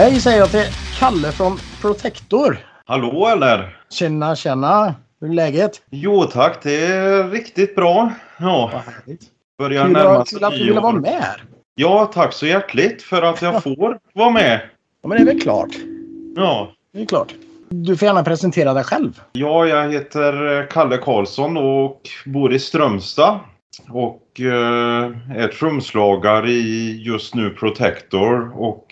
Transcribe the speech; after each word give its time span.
Hej 0.00 0.20
säger 0.20 0.38
jag 0.38 0.50
till 0.50 0.64
Kalle 0.98 1.32
från 1.32 1.58
Protector. 1.80 2.58
Hallå 2.84 3.28
eller? 3.28 3.78
Tjena, 3.90 4.36
tjena. 4.36 4.94
Hur 5.20 5.28
är 5.28 5.34
läget? 5.34 5.82
Jo 5.90 6.24
tack, 6.24 6.62
det 6.62 6.86
är 6.86 7.28
riktigt 7.28 7.74
bra. 7.76 8.12
Ja, 8.38 8.82
börjar 9.58 9.88
närma 9.88 10.24
sig 10.24 10.38
kul 10.38 10.44
att 10.44 10.52
du 10.52 10.64
ville 10.64 10.80
vara 10.80 10.92
med 10.92 11.10
här. 11.10 11.44
Ja, 11.74 12.10
tack 12.14 12.32
så 12.32 12.46
hjärtligt 12.46 13.02
för 13.02 13.22
att 13.22 13.42
jag 13.42 13.62
får 13.62 13.98
vara 14.14 14.30
med. 14.30 14.60
Ja, 15.02 15.08
men 15.08 15.16
det 15.18 15.22
är 15.30 15.34
väl 15.34 15.40
klart. 15.40 15.70
Ja. 16.36 16.72
Det 16.92 17.02
är 17.02 17.06
klart. 17.06 17.34
Du 17.68 17.96
får 17.96 18.06
gärna 18.06 18.24
presentera 18.24 18.74
dig 18.74 18.84
själv. 18.84 19.20
ja, 19.32 19.66
jag 19.66 19.92
heter 19.92 20.66
Kalle 20.70 20.96
Karlsson 20.96 21.56
och 21.56 22.00
bor 22.26 22.52
i 22.52 22.58
Strömstad. 22.58 23.40
Och 23.88 24.40
eh, 24.40 25.36
är 25.36 25.48
trumslagare 25.48 26.50
i 26.50 27.02
just 27.02 27.34
nu 27.34 27.50
Protector 27.50 28.60
och 28.62 28.86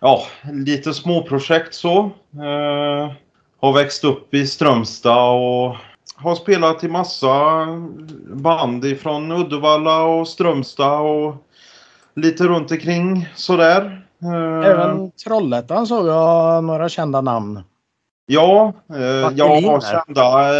ja, 0.00 0.22
lite 0.52 0.94
småprojekt 0.94 1.74
så. 1.74 1.98
Eh, 2.34 3.12
har 3.60 3.72
växt 3.72 4.04
upp 4.04 4.34
i 4.34 4.46
Strömstad 4.46 5.34
och 5.34 5.76
har 6.16 6.34
spelat 6.34 6.84
i 6.84 6.88
massa 6.88 7.66
band 8.34 8.84
ifrån 8.84 9.32
Uddevalla 9.32 10.02
och 10.02 10.28
Strömstad 10.28 11.00
och 11.00 11.34
lite 12.14 12.44
runt 12.44 12.70
omkring 12.70 13.28
sådär. 13.34 14.06
Eh, 14.22 14.70
Även 14.70 15.10
Trollhättan 15.10 15.86
såg 15.86 16.06
jag 16.06 16.64
några 16.64 16.88
kända 16.88 17.20
namn. 17.20 17.62
Ja, 18.26 18.72
eh, 18.94 19.30
jag 19.34 19.60
har 19.60 19.80
kända. 19.80 20.50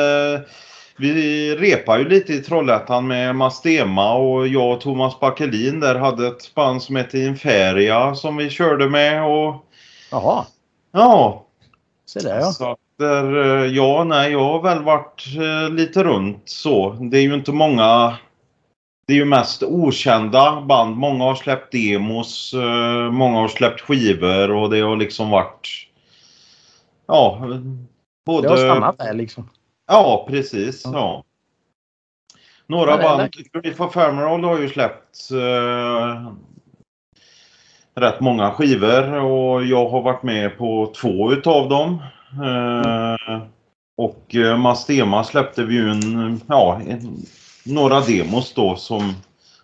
Vi 0.97 1.55
repar 1.57 1.99
ju 1.99 2.09
lite 2.09 2.33
i 2.33 2.41
Trollhättan 2.41 3.07
med 3.07 3.37
Mastema 3.37 4.15
och 4.15 4.49
jag 4.49 4.73
och 4.73 4.81
Thomas 4.81 5.21
Bakelin 5.21 5.81
där 5.81 5.95
hade 5.95 6.27
ett 6.27 6.55
band 6.55 6.83
som 6.83 6.97
hette 6.97 7.19
Inferia 7.19 8.15
som 8.15 8.37
vi 8.37 8.51
körde 8.51 8.89
med 8.89 9.25
och 9.25 9.65
Jaha, 10.11 10.45
ja. 10.93 11.47
se 12.07 12.21
där 12.21 12.41
ja. 12.41 12.53
Så 12.53 12.77
där, 12.99 13.37
eh, 13.37 13.73
ja, 13.73 14.05
nej, 14.05 14.33
jag 14.33 14.45
har 14.45 14.63
väl 14.63 14.83
varit 14.83 15.25
eh, 15.37 15.75
lite 15.75 16.05
runt 16.05 16.43
så. 16.45 16.93
Det 16.93 17.19
är 17.19 17.23
ju 17.23 17.35
inte 17.35 17.53
många. 17.53 18.17
Det 19.07 19.13
är 19.13 19.17
ju 19.17 19.25
mest 19.25 19.63
okända 19.63 20.61
band. 20.61 20.97
Många 20.97 21.25
har 21.25 21.35
släppt 21.35 21.73
demos, 21.73 22.55
eh, 22.55 23.11
många 23.11 23.39
har 23.39 23.49
släppt 23.49 23.81
skivor 23.81 24.51
och 24.51 24.71
det 24.71 24.81
har 24.81 24.97
liksom 24.97 25.31
varit. 25.31 25.69
Ja, 27.07 27.41
både. 28.27 28.49
Det 28.49 28.49
har 28.49 28.57
stannat 28.57 28.99
där 28.99 29.15
liksom. 29.15 29.49
Ja, 29.87 30.27
precis. 30.29 30.83
Ja. 30.85 30.91
Ja. 30.95 31.25
Några 32.67 32.99
band. 32.99 33.31
Griff 33.63 33.81
of 33.81 33.97
Emerald 33.97 34.45
har 34.45 34.59
ju 34.59 34.69
släppt 34.69 35.31
eh, 35.31 36.33
rätt 37.95 38.21
många 38.21 38.51
skivor 38.51 39.15
och 39.15 39.65
jag 39.65 39.89
har 39.89 40.03
varit 40.03 40.23
med 40.23 40.59
på 40.59 40.93
två 41.01 41.33
utav 41.33 41.69
dem. 41.69 42.03
Eh, 42.43 43.43
och 43.97 44.35
eh, 44.35 44.57
Mastema 44.57 45.25
släppte 45.25 45.65
vi 45.65 45.75
ju 45.75 45.91
en, 45.91 46.41
ja, 46.47 46.81
en, 46.87 47.17
några 47.65 48.01
demos 48.01 48.55
då 48.55 48.77
som, 48.77 49.15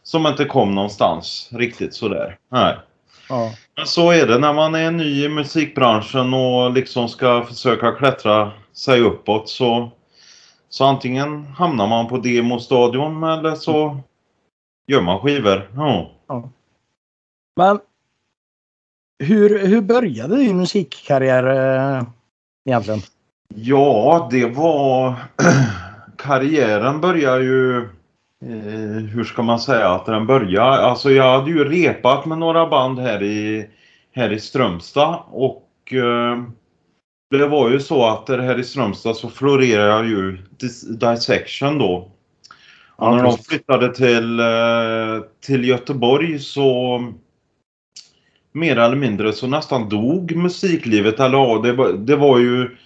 som 0.02 0.26
inte 0.26 0.44
kom 0.44 0.74
någonstans 0.74 1.48
riktigt 1.52 1.94
sådär. 1.94 2.38
Nej. 2.50 2.76
Ja. 3.28 3.52
Men 3.76 3.86
så 3.86 4.10
är 4.10 4.26
det 4.26 4.38
när 4.38 4.52
man 4.52 4.74
är 4.74 4.90
ny 4.90 5.24
i 5.24 5.28
musikbranschen 5.28 6.34
och 6.34 6.72
liksom 6.72 7.08
ska 7.08 7.44
försöka 7.44 7.92
klättra 7.92 8.50
sig 8.72 9.00
uppåt 9.00 9.48
så, 9.48 9.90
så 10.72 10.84
antingen 10.84 11.46
hamnar 11.46 11.86
man 11.86 12.08
på 12.08 12.18
demostadion 12.18 13.24
eller 13.24 13.54
så 13.54 13.96
gör 14.86 15.00
man 15.00 15.20
skivor. 15.20 15.70
Ja. 15.76 16.10
Men 17.56 17.80
hur, 19.18 19.66
hur 19.66 19.80
började 19.80 20.36
din 20.36 20.56
musikkarriär 20.56 21.46
eh, 21.96 22.02
egentligen? 22.64 23.00
Ja, 23.54 24.28
det 24.30 24.46
var... 24.46 25.14
Karriären 26.16 27.00
börjar 27.00 27.40
ju... 27.40 27.76
Eh, 28.42 29.04
hur 29.12 29.24
ska 29.24 29.42
man 29.42 29.60
säga 29.60 29.88
att 29.88 30.06
den 30.06 30.26
börjar? 30.26 30.70
Alltså 30.70 31.10
jag 31.10 31.38
hade 31.38 31.50
ju 31.50 31.64
repat 31.64 32.26
med 32.26 32.38
några 32.38 32.66
band 32.66 32.98
här 32.98 33.22
i, 33.22 33.68
här 34.12 34.32
i 34.32 34.40
Strömstad 34.40 35.22
och 35.30 35.92
eh, 35.92 36.42
det 37.38 37.46
var 37.46 37.70
ju 37.70 37.80
så 37.80 38.06
att 38.06 38.26
det 38.26 38.42
här 38.42 38.58
i 38.58 38.64
Strömstad 38.64 39.16
så 39.16 39.28
florerar 39.28 40.04
ju 40.04 40.38
Dis- 40.60 41.12
Dissection 41.12 41.78
då. 41.78 42.08
Och 42.96 43.16
när 43.16 43.22
de 43.22 43.38
flyttade 43.38 43.94
till, 43.94 44.40
eh, 44.40 44.46
till 45.46 45.64
Göteborg 45.68 46.38
så 46.38 46.98
mer 48.52 48.76
eller 48.78 48.96
mindre 48.96 49.32
så 49.32 49.46
nästan 49.46 49.88
dog 49.88 50.36
musiklivet. 50.36 51.20
Eller 51.20 51.38
ja, 51.38 51.60
det, 51.64 51.72
var- 51.72 51.92
det 51.92 52.16
var 52.16 52.38
ju... 52.38 52.76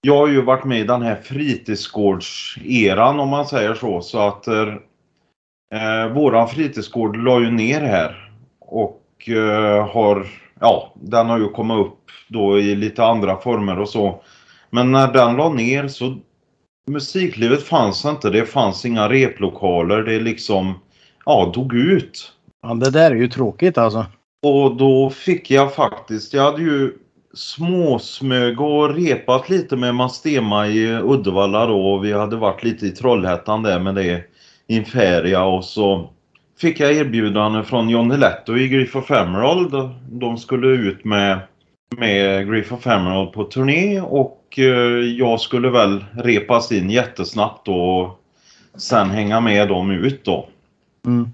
Jag 0.00 0.16
har 0.16 0.28
ju 0.28 0.42
varit 0.42 0.64
med 0.64 0.80
i 0.80 0.84
den 0.84 1.02
här 1.02 1.14
fritidsgårdseran 1.14 3.20
om 3.20 3.28
man 3.28 3.46
säger 3.46 3.74
så. 3.74 4.00
Så 4.00 4.18
att 4.18 4.46
eh, 4.48 4.74
våran 6.14 6.48
fritidsgård 6.48 7.16
la 7.16 7.40
ju 7.40 7.50
ner 7.50 7.80
här. 7.80 8.32
Och 8.60 9.28
eh, 9.28 9.88
har... 9.88 10.26
Ja, 10.60 10.92
den 10.94 11.26
har 11.26 11.38
ju 11.38 11.48
kommit 11.48 11.86
upp 11.86 11.98
då 12.28 12.58
i 12.58 12.76
lite 12.76 13.04
andra 13.04 13.36
former 13.36 13.78
och 13.78 13.88
så. 13.88 14.22
Men 14.70 14.92
när 14.92 15.12
den 15.12 15.36
la 15.36 15.48
ner 15.48 15.88
så 15.88 16.18
musiklivet 16.86 17.62
fanns 17.62 18.04
inte. 18.04 18.30
Det 18.30 18.46
fanns 18.46 18.84
inga 18.84 19.08
replokaler. 19.08 20.02
Det 20.02 20.20
liksom, 20.20 20.74
ja, 21.24 21.52
dog 21.54 21.74
ut. 21.74 22.32
Ja, 22.62 22.74
det 22.74 22.90
där 22.90 23.10
är 23.10 23.14
ju 23.14 23.28
tråkigt 23.28 23.78
alltså. 23.78 24.06
Och 24.42 24.76
då 24.76 25.10
fick 25.10 25.50
jag 25.50 25.74
faktiskt, 25.74 26.34
jag 26.34 26.42
hade 26.42 26.62
ju 26.62 26.92
småsmög 27.34 28.60
och 28.60 28.94
repat 28.94 29.48
lite 29.48 29.76
med 29.76 29.94
Mastema 29.94 30.66
i 30.66 31.00
Uddevalla 31.02 31.66
då. 31.66 31.98
Vi 31.98 32.12
hade 32.12 32.36
varit 32.36 32.64
lite 32.64 32.86
i 32.86 32.90
Trollhättan 32.90 33.62
där 33.62 33.80
med 33.80 33.94
det 33.94 34.24
Inferia 34.68 35.44
och 35.44 35.64
så 35.64 36.10
fick 36.58 36.80
jag 36.80 36.92
erbjudande 36.92 37.62
från 37.62 37.88
Johnny 37.88 38.16
Letto 38.16 38.56
i 38.56 38.68
Griff 38.68 38.96
of 38.96 39.10
Emerald. 39.10 39.90
De 40.10 40.38
skulle 40.38 40.66
ut 40.66 41.04
med, 41.04 41.38
med 41.96 42.48
Griff 42.50 42.72
of 42.72 42.86
Emerald 42.86 43.32
på 43.32 43.44
turné 43.44 44.00
och 44.00 44.54
eh, 44.58 44.64
jag 45.18 45.40
skulle 45.40 45.70
väl 45.70 46.04
repas 46.12 46.72
in 46.72 46.90
jättesnabbt 46.90 47.68
och 47.68 48.20
sen 48.76 49.10
hänga 49.10 49.40
med 49.40 49.68
dem 49.68 49.90
ut 49.90 50.24
då. 50.24 50.48
Mm. 51.06 51.28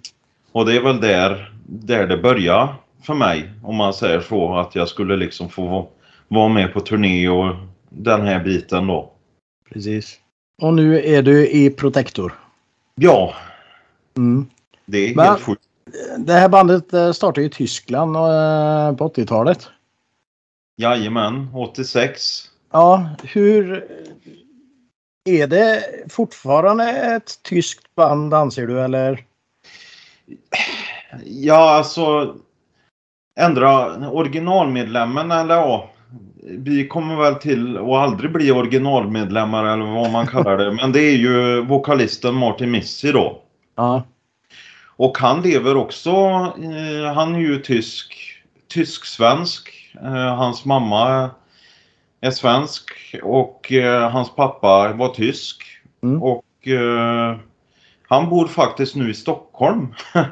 Och 0.52 0.66
det 0.66 0.76
är 0.76 0.82
väl 0.82 1.00
där, 1.00 1.52
där 1.66 2.06
det 2.06 2.16
börjar 2.16 2.74
för 3.02 3.14
mig, 3.14 3.50
om 3.62 3.76
man 3.76 3.94
säger 3.94 4.20
så, 4.20 4.56
att 4.56 4.74
jag 4.74 4.88
skulle 4.88 5.16
liksom 5.16 5.48
få 5.48 5.88
vara 6.28 6.48
med 6.48 6.72
på 6.72 6.80
turné 6.80 7.28
och 7.28 7.54
den 7.88 8.22
här 8.22 8.44
biten 8.44 8.86
då. 8.86 9.12
Precis. 9.72 10.18
Och 10.62 10.74
nu 10.74 11.00
är 11.04 11.22
du 11.22 11.48
i 11.48 11.70
Protector. 11.70 12.32
Ja, 12.94 13.34
Mm. 14.16 14.46
Det 14.92 14.98
är 15.10 15.14
Men- 15.14 15.26
helt 15.26 15.42
sjukt. 15.42 15.62
Det 16.18 16.32
här 16.32 16.48
bandet 16.48 16.92
eh, 16.92 17.12
startade 17.12 17.46
i 17.46 17.50
Tyskland 17.50 18.16
eh, 18.16 18.96
på 18.96 19.08
80-talet. 19.08 19.68
Jajamän, 20.76 21.48
86. 21.54 22.50
Ja, 22.72 23.08
hur 23.22 23.84
är 25.30 25.46
det 25.46 25.82
fortfarande 26.08 26.84
ett 26.90 27.42
tyskt 27.42 27.94
band 27.94 28.34
anser 28.34 28.66
du 28.66 28.80
eller? 28.80 29.24
Ja, 31.24 31.70
alltså 31.70 32.34
ändra 33.40 33.86
originalmedlemmen 34.10 35.30
eller 35.30 35.54
ja. 35.54 35.90
Vi 36.42 36.88
kommer 36.88 37.16
väl 37.16 37.34
till 37.34 37.76
att 37.76 37.84
aldrig 37.84 38.32
bli 38.32 38.52
originalmedlemmar 38.52 39.64
eller 39.64 39.84
vad 39.94 40.10
man 40.10 40.26
kallar 40.26 40.56
det. 40.58 40.72
Men 40.72 40.92
det 40.92 41.00
är 41.00 41.16
ju 41.16 41.60
vokalisten 41.64 42.34
Martin 42.34 42.70
Missy 42.70 43.12
då. 43.12 43.42
Ja, 43.76 44.02
Och 45.02 45.18
han 45.18 45.42
lever 45.42 45.76
också, 45.76 46.10
eh, 46.10 47.14
han 47.14 47.34
är 47.34 47.38
ju 47.38 47.58
tysk, 47.58 48.14
tysk-svensk. 48.68 49.94
Eh, 50.02 50.36
hans 50.36 50.64
mamma 50.64 51.30
är 52.20 52.30
svensk 52.30 52.90
och 53.22 53.72
eh, 53.72 54.10
hans 54.10 54.34
pappa 54.34 54.92
var 54.92 55.08
tysk. 55.08 55.62
Mm. 56.02 56.22
Och 56.22 56.44
han 58.08 58.28
bor 58.28 58.46
faktiskt 58.46 58.96
nu 58.96 59.10
i 59.10 59.14
Stockholm. 59.14 59.94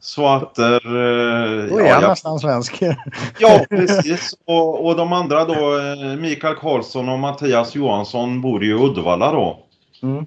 Så 0.00 0.26
att... 0.26 0.58
Eh, 0.58 0.64
då 0.66 1.78
är 1.78 1.86
ja, 1.86 1.92
han 1.92 2.02
jag- 2.02 2.08
nästan 2.08 2.38
svensk. 2.38 2.82
Ja, 3.38 3.64
precis. 3.70 4.34
Och, 4.46 4.86
och 4.86 4.96
de 4.96 5.12
andra 5.12 5.44
då, 5.44 5.78
Mikael 6.18 6.54
Karlsson 6.54 7.08
och 7.08 7.18
Mattias 7.18 7.74
Johansson 7.74 8.40
bor 8.40 8.64
i 8.64 8.72
Uddevalla 8.72 9.32
då. 9.32 9.66
Mm. 10.02 10.26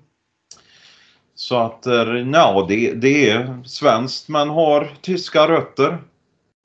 Så 1.44 1.58
att, 1.58 1.86
eh, 1.86 1.94
ja, 2.34 2.66
det, 2.70 2.94
det 2.94 3.30
är 3.30 3.64
svenskt 3.66 4.30
men 4.30 4.50
har 4.50 4.90
tyska 5.02 5.48
rötter. 5.48 5.98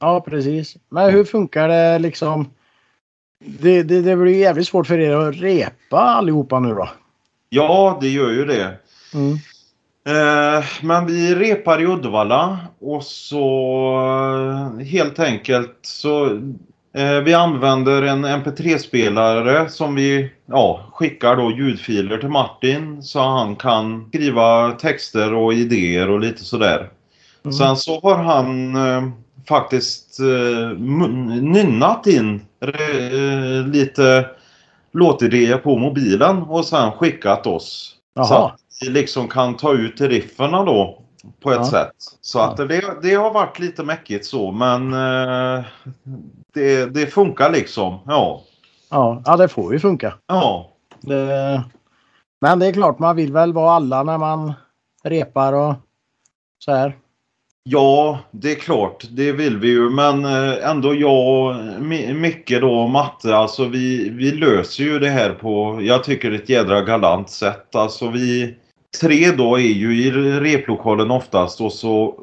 Ja, 0.00 0.20
precis. 0.20 0.76
Men 0.88 1.10
hur 1.10 1.24
funkar 1.24 1.68
det 1.68 1.98
liksom? 1.98 2.50
Det, 3.44 3.82
det, 3.82 4.00
det 4.00 4.16
blir 4.16 4.38
jävligt 4.38 4.68
svårt 4.68 4.86
för 4.86 4.98
er 4.98 5.16
att 5.16 5.36
repa 5.36 5.98
allihopa 5.98 6.60
nu 6.60 6.74
då. 6.74 6.88
Ja, 7.48 7.98
det 8.00 8.08
gör 8.08 8.30
ju 8.30 8.44
det. 8.44 8.78
Mm. 9.14 9.32
Eh, 10.06 10.64
men 10.82 11.06
vi 11.06 11.34
repar 11.34 11.80
i 11.80 11.86
Uddevalla 11.86 12.58
och 12.78 13.04
så 13.04 13.40
eh, 14.78 14.84
helt 14.84 15.18
enkelt 15.18 15.78
så 15.82 16.40
vi 17.24 17.34
använder 17.34 18.02
en 18.02 18.26
MP3-spelare 18.26 19.68
som 19.68 19.94
vi 19.94 20.30
ja, 20.46 20.80
skickar 20.92 21.36
då 21.36 21.50
ljudfiler 21.50 22.18
till 22.18 22.28
Martin 22.28 23.02
så 23.02 23.20
han 23.20 23.56
kan 23.56 24.08
skriva 24.08 24.72
texter 24.72 25.34
och 25.34 25.54
idéer 25.54 26.10
och 26.10 26.20
lite 26.20 26.44
sådär. 26.44 26.90
Mm. 27.44 27.52
Sen 27.52 27.76
så 27.76 28.00
har 28.00 28.16
han 28.16 28.76
eh, 28.76 29.08
faktiskt 29.48 30.20
eh, 30.20 30.78
nynnat 31.40 32.06
in 32.06 32.40
eh, 32.60 33.66
lite 33.66 34.26
låtidéer 34.92 35.58
på 35.58 35.78
mobilen 35.78 36.42
och 36.42 36.64
sen 36.64 36.92
skickat 36.92 37.46
oss. 37.46 37.94
Aha. 38.18 38.26
Så 38.26 38.34
att 38.34 38.60
vi 38.80 38.90
liksom 38.90 39.28
kan 39.28 39.56
ta 39.56 39.74
ut 39.74 40.00
rifferna 40.00 40.64
då 40.64 41.02
på 41.42 41.50
ett 41.50 41.58
ja. 41.58 41.70
sätt. 41.70 41.92
Så 42.20 42.40
att 42.40 42.56
det, 42.56 42.82
det 43.02 43.14
har 43.14 43.32
varit 43.32 43.58
lite 43.58 43.82
mäckigt 43.82 44.26
så 44.26 44.52
men 44.52 44.92
eh, 44.92 45.64
det, 46.58 46.94
det 46.94 47.06
funkar 47.06 47.52
liksom. 47.52 47.98
Ja. 48.06 48.42
ja. 48.90 49.22
Ja, 49.24 49.36
det 49.36 49.48
får 49.48 49.72
ju 49.72 49.78
funka. 49.78 50.14
Ja. 50.26 50.72
Det, 51.00 51.62
men 52.40 52.58
det 52.58 52.66
är 52.66 52.72
klart 52.72 52.98
man 52.98 53.16
vill 53.16 53.32
väl 53.32 53.52
vara 53.52 53.72
alla 53.72 54.02
när 54.02 54.18
man 54.18 54.52
repar 55.04 55.52
och 55.52 55.74
så 56.58 56.72
här. 56.72 56.96
Ja, 57.62 58.18
det 58.30 58.52
är 58.52 58.54
klart. 58.54 59.04
Det 59.10 59.32
vill 59.32 59.58
vi 59.58 59.68
ju. 59.68 59.90
Men 59.90 60.24
eh, 60.24 60.70
ändå 60.70 60.94
jag, 60.94 61.56
Micke 62.14 62.60
då, 62.60 62.86
Matte, 62.86 63.36
alltså 63.36 63.64
vi, 63.64 64.08
vi 64.08 64.30
löser 64.30 64.84
ju 64.84 64.98
det 64.98 65.10
här 65.10 65.30
på, 65.30 65.78
jag 65.82 66.04
tycker 66.04 66.32
ett 66.32 66.48
jädra 66.48 66.82
galant 66.82 67.30
sätt. 67.30 67.74
Alltså 67.74 68.08
vi 68.08 68.56
tre 69.00 69.30
då 69.30 69.56
är 69.56 69.72
ju 69.72 70.02
i 70.02 70.10
replokalen 70.40 71.10
oftast 71.10 71.60
och 71.60 71.72
så 71.72 72.20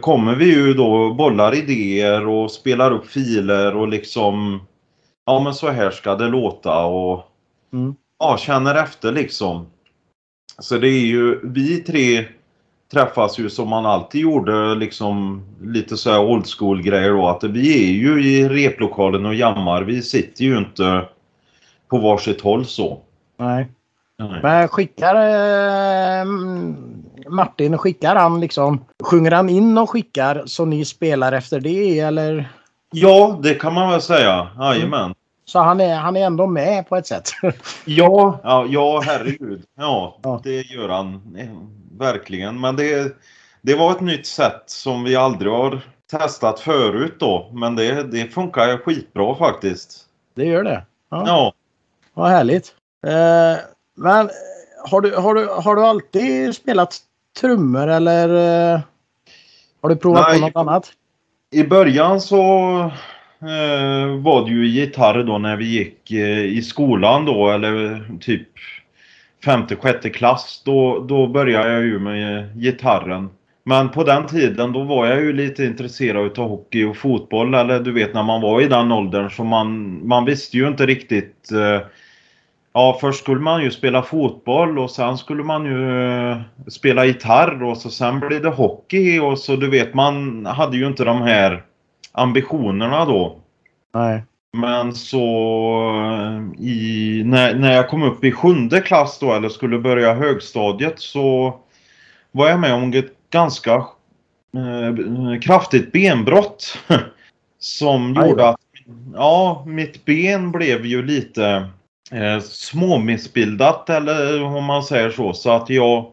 kommer 0.00 0.34
vi 0.34 0.44
ju 0.44 0.74
då 0.74 1.14
bollar 1.14 1.54
idéer 1.54 2.26
och 2.26 2.50
spelar 2.50 2.90
upp 2.90 3.06
filer 3.06 3.76
och 3.76 3.88
liksom 3.88 4.60
ja 5.26 5.40
men 5.40 5.54
så 5.54 5.70
här 5.70 5.90
ska 5.90 6.14
det 6.14 6.28
låta 6.28 6.84
och 6.84 7.24
mm. 7.72 7.94
ja, 8.18 8.36
känner 8.38 8.74
efter 8.74 9.12
liksom. 9.12 9.66
Så 10.58 10.78
det 10.78 10.88
är 10.88 11.06
ju 11.06 11.40
vi 11.42 11.76
tre 11.76 12.24
träffas 12.92 13.38
ju 13.38 13.50
som 13.50 13.68
man 13.68 13.86
alltid 13.86 14.20
gjorde 14.20 14.74
liksom 14.74 15.44
lite 15.62 15.96
så 15.96 16.10
här 16.10 16.20
old 16.20 16.46
school 16.46 16.82
grejer 16.82 17.10
då 17.10 17.28
att 17.28 17.44
vi 17.44 17.88
är 17.88 17.92
ju 17.92 18.24
i 18.24 18.48
replokalen 18.48 19.26
och 19.26 19.34
jammar. 19.34 19.82
Vi 19.82 20.02
sitter 20.02 20.44
ju 20.44 20.58
inte 20.58 21.08
på 21.88 21.98
varsitt 21.98 22.40
håll 22.40 22.66
så. 22.66 23.00
Nej. 23.38 23.66
Nej. 24.18 24.40
Men 24.42 24.68
skickar 24.68 25.14
eh, 25.14 26.24
Martin, 27.28 27.78
skickar 27.78 28.16
han 28.16 28.40
liksom, 28.40 28.84
sjunger 29.02 29.30
han 29.30 29.48
in 29.48 29.78
och 29.78 29.90
skickar 29.90 30.42
så 30.46 30.64
ni 30.64 30.84
spelar 30.84 31.32
efter 31.32 31.60
det 31.60 32.00
eller? 32.00 32.52
Ja, 32.90 33.38
det 33.42 33.54
kan 33.54 33.74
man 33.74 33.90
väl 33.90 34.02
säga. 34.02 34.48
Jajamän. 34.58 35.04
Mm. 35.04 35.14
Så 35.44 35.58
han 35.58 35.80
är, 35.80 35.96
han 35.96 36.16
är 36.16 36.26
ändå 36.26 36.46
med 36.46 36.88
på 36.88 36.96
ett 36.96 37.06
sätt? 37.06 37.30
ja, 37.84 38.40
ja, 38.42 38.66
ja 38.68 39.00
herregud. 39.04 39.62
Ja, 39.78 40.18
ja, 40.22 40.40
det 40.44 40.60
gör 40.60 40.88
han 40.88 41.36
verkligen. 41.98 42.60
Men 42.60 42.76
det, 42.76 43.16
det 43.62 43.74
var 43.74 43.90
ett 43.90 44.00
nytt 44.00 44.26
sätt 44.26 44.62
som 44.66 45.04
vi 45.04 45.16
aldrig 45.16 45.52
har 45.52 45.80
testat 46.10 46.60
förut 46.60 47.16
då. 47.18 47.50
Men 47.52 47.76
det, 47.76 48.02
det 48.02 48.28
funkar 48.28 48.78
skitbra 48.78 49.34
faktiskt. 49.34 50.04
Det 50.34 50.44
gör 50.44 50.64
det? 50.64 50.84
Ja. 51.10 51.24
ja. 51.26 51.52
Vad 52.14 52.30
härligt. 52.30 52.74
Eh, 53.06 53.64
men 53.96 54.30
har 54.90 55.00
du, 55.00 55.16
har, 55.16 55.34
du, 55.34 55.46
har 55.46 55.76
du 55.76 55.82
alltid 55.82 56.54
spelat 56.54 57.00
trummor 57.40 57.88
eller 57.88 58.28
eh, 58.28 58.80
har 59.82 59.88
du 59.88 59.96
provat 59.96 60.26
Nej, 60.28 60.40
på 60.40 60.46
något 60.46 60.56
annat? 60.56 60.92
I 61.50 61.64
början 61.64 62.20
så 62.20 62.40
eh, 63.40 64.22
var 64.22 64.44
det 64.44 64.50
ju 64.50 64.66
gitarr 64.66 65.22
då 65.22 65.38
när 65.38 65.56
vi 65.56 65.64
gick 65.64 66.10
eh, 66.10 66.44
i 66.44 66.62
skolan 66.62 67.24
då 67.24 67.50
eller 67.50 68.04
typ 68.20 68.48
femte, 69.44 69.76
sjätte 69.76 70.10
klass. 70.10 70.62
Då, 70.64 71.04
då 71.08 71.26
började 71.26 71.72
jag 71.72 71.82
ju 71.82 71.98
med 71.98 72.60
gitarren. 72.62 73.28
Men 73.64 73.88
på 73.88 74.04
den 74.04 74.26
tiden 74.26 74.72
då 74.72 74.84
var 74.84 75.06
jag 75.06 75.20
ju 75.20 75.32
lite 75.32 75.64
intresserad 75.64 76.38
av 76.38 76.48
hockey 76.48 76.84
och 76.84 76.96
fotboll. 76.96 77.54
Eller 77.54 77.80
du 77.80 77.92
vet 77.92 78.14
när 78.14 78.22
man 78.22 78.40
var 78.40 78.60
i 78.60 78.68
den 78.68 78.92
åldern 78.92 79.30
så 79.30 79.44
man, 79.44 80.00
man 80.08 80.24
visste 80.24 80.56
ju 80.56 80.68
inte 80.68 80.86
riktigt 80.86 81.52
eh, 81.52 81.86
Ja, 82.76 82.98
först 83.00 83.20
skulle 83.20 83.40
man 83.40 83.62
ju 83.62 83.70
spela 83.70 84.02
fotboll 84.02 84.78
och 84.78 84.90
sen 84.90 85.18
skulle 85.18 85.42
man 85.42 85.64
ju 85.64 86.00
eh, 86.30 86.40
spela 86.68 87.04
gitarr 87.04 87.62
och 87.62 87.76
så 87.76 87.90
sen 87.90 88.20
blev 88.20 88.42
det 88.42 88.48
hockey 88.48 89.18
och 89.18 89.38
så 89.38 89.56
du 89.56 89.70
vet 89.70 89.94
man 89.94 90.46
hade 90.46 90.76
ju 90.76 90.86
inte 90.86 91.04
de 91.04 91.22
här 91.22 91.62
ambitionerna 92.12 93.04
då. 93.04 93.36
Nej. 93.94 94.24
Men 94.52 94.94
så 94.94 95.24
eh, 96.04 96.64
i, 96.64 97.22
när, 97.26 97.54
när 97.54 97.72
jag 97.72 97.88
kom 97.88 98.02
upp 98.02 98.24
i 98.24 98.32
sjunde 98.32 98.80
klass 98.80 99.18
då 99.18 99.32
eller 99.32 99.48
skulle 99.48 99.78
börja 99.78 100.14
högstadiet 100.14 101.00
så 101.00 101.58
var 102.32 102.48
jag 102.48 102.60
med 102.60 102.74
om 102.74 102.92
ett 102.92 103.30
ganska 103.30 103.74
eh, 103.74 105.40
kraftigt 105.42 105.92
benbrott. 105.92 106.78
som 107.58 108.14
gjorde 108.14 108.48
att 108.48 108.60
ja, 109.14 109.64
mitt 109.66 110.04
ben 110.04 110.52
blev 110.52 110.86
ju 110.86 111.02
lite 111.02 111.66
eh, 112.12 112.40
småmissbildat 112.40 113.90
eller 113.90 114.42
om 114.44 114.64
man 114.64 114.82
säger 114.82 115.10
så. 115.10 115.32
Så 115.32 115.50
att 115.50 115.70
jag 115.70 116.12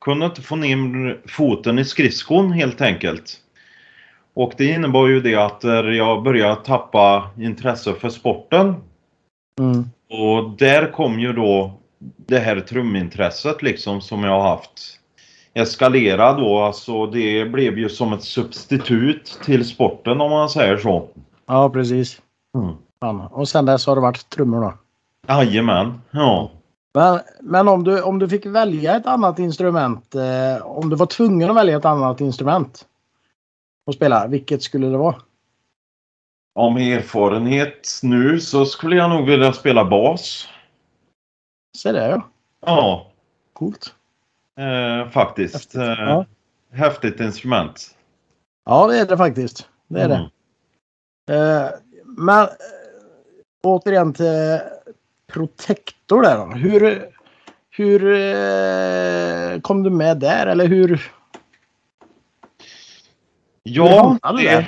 kunde 0.00 0.26
inte 0.26 0.42
få 0.42 0.56
ner 0.56 1.20
foten 1.28 1.78
i 1.78 1.84
skridskon 1.84 2.52
helt 2.52 2.80
enkelt. 2.80 3.38
Och 4.34 4.52
det 4.56 4.64
innebar 4.64 5.06
ju 5.06 5.20
det 5.20 5.34
att 5.34 5.64
jag 5.96 6.22
började 6.22 6.64
tappa 6.64 7.30
intresse 7.38 7.94
för 7.94 8.08
sporten. 8.08 8.74
Mm. 9.60 9.84
Och 10.10 10.50
där 10.58 10.92
kom 10.92 11.20
ju 11.20 11.32
då 11.32 11.78
det 12.26 12.38
här 12.38 12.60
trumintresset 12.60 13.62
liksom 13.62 14.00
som 14.00 14.24
jag 14.24 14.40
har 14.40 14.48
haft 14.48 14.98
eskalera 15.54 16.32
då. 16.32 16.58
Alltså 16.58 17.06
det 17.06 17.44
blev 17.44 17.78
ju 17.78 17.88
som 17.88 18.12
ett 18.12 18.22
substitut 18.22 19.38
till 19.44 19.64
sporten 19.64 20.20
om 20.20 20.30
man 20.30 20.48
säger 20.48 20.76
så. 20.76 21.08
Ja 21.46 21.70
precis. 21.70 22.20
Mm. 22.54 23.20
Och 23.20 23.48
sen 23.48 23.66
dess 23.66 23.86
har 23.86 23.94
det 23.94 24.00
varit 24.00 24.28
trummor 24.28 24.60
då? 24.60 24.74
Jajamän, 25.28 26.00
ja. 26.10 26.50
Men, 26.94 27.20
men 27.40 27.68
om, 27.68 27.84
du, 27.84 28.02
om 28.02 28.18
du 28.18 28.28
fick 28.28 28.46
välja 28.46 28.96
ett 28.96 29.06
annat 29.06 29.38
instrument, 29.38 30.14
eh, 30.14 30.66
om 30.66 30.90
du 30.90 30.96
var 30.96 31.06
tvungen 31.06 31.50
att 31.50 31.56
välja 31.56 31.76
ett 31.76 31.84
annat 31.84 32.20
instrument 32.20 32.86
att 33.86 33.94
spela, 33.94 34.26
vilket 34.26 34.62
skulle 34.62 34.86
det 34.86 34.96
vara? 34.96 35.16
Om 36.54 36.76
erfarenhet 36.76 38.00
nu 38.02 38.40
så 38.40 38.66
skulle 38.66 38.96
jag 38.96 39.10
nog 39.10 39.26
vilja 39.26 39.52
spela 39.52 39.84
bas. 39.84 40.48
Se 41.76 41.92
det 41.92 42.08
ja. 42.08 42.22
Ja. 42.66 43.06
Coolt. 43.52 43.94
Eh, 44.58 45.10
faktiskt. 45.10 45.54
Häftigt. 45.54 45.74
Eh, 45.74 45.84
ja. 45.84 46.26
häftigt 46.72 47.20
instrument. 47.20 47.96
Ja 48.64 48.86
det 48.86 48.98
är 48.98 49.06
det 49.06 49.16
faktiskt. 49.16 49.68
Det 49.88 50.00
är 50.00 50.04
mm. 50.04 50.28
det. 51.26 51.34
Eh, 51.34 51.70
men 52.04 52.48
återigen 53.62 54.12
till 54.12 54.60
Protector 55.32 56.22
där 56.22 56.36
då. 56.36 56.44
Hur, 56.44 57.04
hur 57.70 58.14
eh, 58.14 59.60
kom 59.60 59.82
du 59.82 59.90
med 59.90 60.18
där 60.18 60.46
eller 60.46 60.66
hur? 60.66 61.12
Ja, 63.64 64.18
det, 64.22 64.66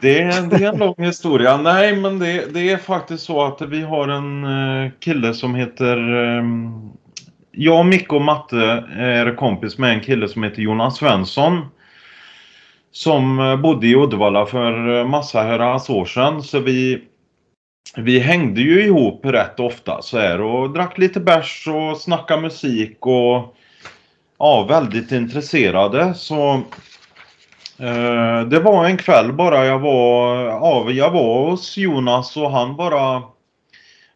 det, 0.00 0.50
det 0.50 0.64
är 0.64 0.72
en 0.72 0.78
lång 0.78 1.04
historia. 1.04 1.56
Nej, 1.56 1.96
men 1.96 2.18
det, 2.18 2.54
det, 2.54 2.70
är 2.70 2.76
faktiskt 2.76 3.24
så 3.24 3.44
att 3.44 3.62
vi 3.62 3.82
har 3.82 4.08
en 4.08 4.44
uh, 4.44 4.90
kille 5.00 5.34
som 5.34 5.54
heter... 5.54 5.96
Um, 6.38 6.92
jag, 7.50 7.86
Micke 7.86 8.12
och 8.12 8.22
Matte 8.22 8.84
är 8.96 9.36
kompis 9.36 9.78
med 9.78 9.94
en 9.94 10.00
kille 10.00 10.28
som 10.28 10.42
heter 10.42 10.62
Jonas 10.62 10.96
Svensson. 10.96 11.66
Som 12.92 13.38
uh, 13.38 13.56
bodde 13.56 13.86
i 13.86 13.94
Uddevalla 13.94 14.46
för 14.46 15.04
massa 15.04 15.42
herrans 15.42 15.90
år 15.90 16.04
sedan. 16.04 16.42
Så 16.42 16.60
vi 16.60 17.07
vi 17.96 18.18
hängde 18.18 18.60
ju 18.60 18.84
ihop 18.84 19.24
rätt 19.24 19.60
ofta 19.60 20.02
så 20.02 20.18
här 20.18 20.40
och 20.40 20.70
drack 20.70 20.98
lite 20.98 21.20
bärs 21.20 21.68
och 21.68 21.96
snackade 21.96 22.42
musik 22.42 22.96
och 23.00 23.56
ja, 24.38 24.66
väldigt 24.68 25.12
intresserade. 25.12 26.14
Så 26.14 26.54
eh, 27.78 28.40
det 28.40 28.60
var 28.60 28.84
en 28.84 28.96
kväll 28.96 29.32
bara 29.32 29.64
jag 29.64 29.78
var, 29.78 30.36
ja, 30.44 30.90
jag 30.90 31.10
var 31.10 31.50
hos 31.50 31.76
Jonas 31.76 32.36
och 32.36 32.50
han 32.50 32.76
bara 32.76 33.22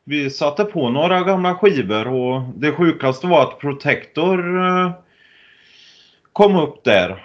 vi 0.04 0.30
satte 0.30 0.64
på 0.64 0.90
några 0.90 1.22
gamla 1.22 1.54
skivor 1.54 2.08
och 2.08 2.42
det 2.56 2.72
sjukaste 2.72 3.26
var 3.26 3.42
att 3.42 3.58
Protector 3.58 4.66
eh, 4.66 4.92
kom 6.32 6.56
upp 6.56 6.84
där. 6.84 7.24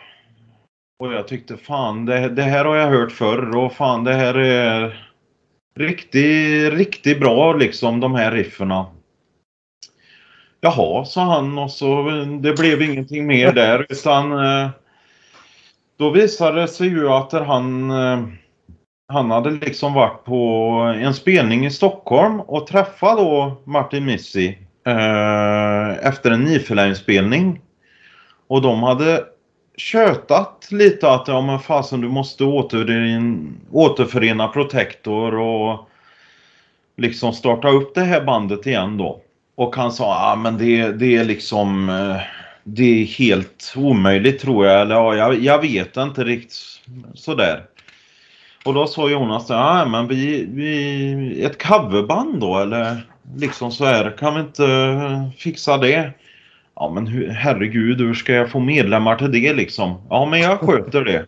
Och 1.00 1.14
jag 1.14 1.28
tyckte 1.28 1.58
fan 1.58 2.06
det, 2.06 2.30
det 2.30 2.44
här 2.44 2.66
har 2.66 2.76
jag 2.76 2.88
hört 2.88 3.12
förr 3.12 3.58
och 3.58 3.74
fan 3.74 4.04
det 4.04 4.14
här 4.14 4.38
är 4.38 5.07
Riktigt, 5.78 6.74
riktigt 6.74 7.20
bra 7.20 7.54
liksom 7.54 8.00
de 8.00 8.16
här 8.16 8.32
rifferna. 8.32 8.86
Jaha, 10.62 11.06
sa 11.06 11.22
han 11.22 11.58
och 11.58 11.72
så 11.72 12.10
det 12.42 12.54
blev 12.54 12.82
ingenting 12.82 13.28
mer 13.28 13.52
där 13.52 13.86
utan 13.90 14.32
eh, 14.32 14.70
då 15.98 16.10
visade 16.10 16.62
det 16.62 16.68
sig 16.68 16.88
ju 16.88 17.10
att 17.10 17.32
han 17.32 17.92
eh, 17.92 18.28
han 19.08 19.32
hade 19.32 19.50
liksom 19.50 19.94
varit 19.94 20.26
på 20.26 20.72
en 21.02 21.14
spelning 21.14 21.66
i 21.66 21.72
Stockholm 21.72 22.40
och 22.40 22.68
träffat 22.68 23.18
då 23.18 23.62
Martin 23.64 24.06
Missy 24.06 24.48
eh, 24.86 26.08
efter 26.08 26.32
en 26.32 26.44
Nifelheim-spelning. 26.44 27.62
Och 28.48 28.62
de 28.62 28.84
hade 28.84 29.26
tjötat 29.78 30.68
lite 30.72 31.12
att 31.12 31.28
ja 31.28 31.42
men 31.42 31.60
fasen 31.60 32.02
du 32.02 32.10
måste 32.10 32.44
återförena, 32.44 33.54
återförena 33.72 34.48
Protector 34.48 35.36
och 35.36 35.90
liksom 36.98 37.34
starta 37.34 37.70
upp 37.70 37.96
det 37.96 38.04
här 38.04 38.22
bandet 38.22 38.68
igen 38.68 38.98
då. 38.98 39.22
Och 39.56 39.76
han 39.76 39.92
sa 39.92 40.04
ja 40.04 40.32
ah, 40.32 40.36
men 40.36 40.58
det, 40.58 40.92
det 40.92 41.18
är 41.18 41.26
liksom 41.26 41.90
eh, 41.90 42.18
det 42.64 43.02
är 43.02 43.06
helt 43.06 43.74
omöjligt 43.76 44.42
tror 44.42 44.66
jag. 44.66 44.82
Eller 44.82 44.96
ja, 44.96 45.16
jag, 45.16 45.40
jag 45.40 45.62
vet 45.62 45.98
inte 45.98 46.24
riktigt 46.24 46.56
sådär. 47.14 47.64
Och 48.66 48.74
då 48.74 48.88
sa 48.88 49.10
Jonas 49.10 49.46
ja 49.50 49.82
ah, 49.82 49.86
men 49.86 50.08
vi, 50.08 50.46
vi 50.50 51.44
ett 51.44 51.64
coverband 51.68 52.40
då 52.40 52.60
eller 52.60 53.08
liksom 53.36 53.72
så 53.72 53.86
här 53.86 54.18
kan 54.18 54.34
vi 54.34 54.40
inte 54.40 54.66
eh, 54.66 55.30
fixa 55.38 55.78
det? 55.78 56.14
Ja 56.80 56.90
men 56.90 57.32
herregud 57.32 58.02
hur 58.02 58.14
ska 58.14 58.34
jag 58.34 58.52
få 58.52 58.60
medlemmar 58.60 59.16
till 59.16 59.32
det 59.32 59.54
liksom? 59.54 60.02
Ja 60.10 60.26
men 60.26 60.40
jag 60.40 60.60
sköter 60.60 61.04
det. 61.04 61.26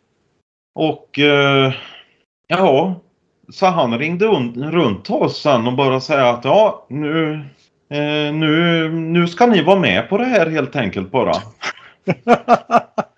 Och 0.76 1.20
eh, 1.20 1.74
ja, 2.48 3.02
så 3.50 3.66
han 3.66 4.00
ringde 4.00 4.26
runt 4.56 5.10
oss 5.10 5.42
sen 5.42 5.68
och 5.68 5.74
bara 5.74 6.00
säga 6.00 6.30
att 6.30 6.46
ja 6.46 6.86
nu, 6.90 7.34
eh, 7.90 8.34
nu, 8.34 8.90
nu 8.90 9.28
ska 9.28 9.46
ni 9.46 9.64
vara 9.64 9.80
med 9.80 10.10
på 10.10 10.18
det 10.18 10.26
här 10.26 10.50
helt 10.50 10.76
enkelt 10.76 11.12
bara. 11.12 11.34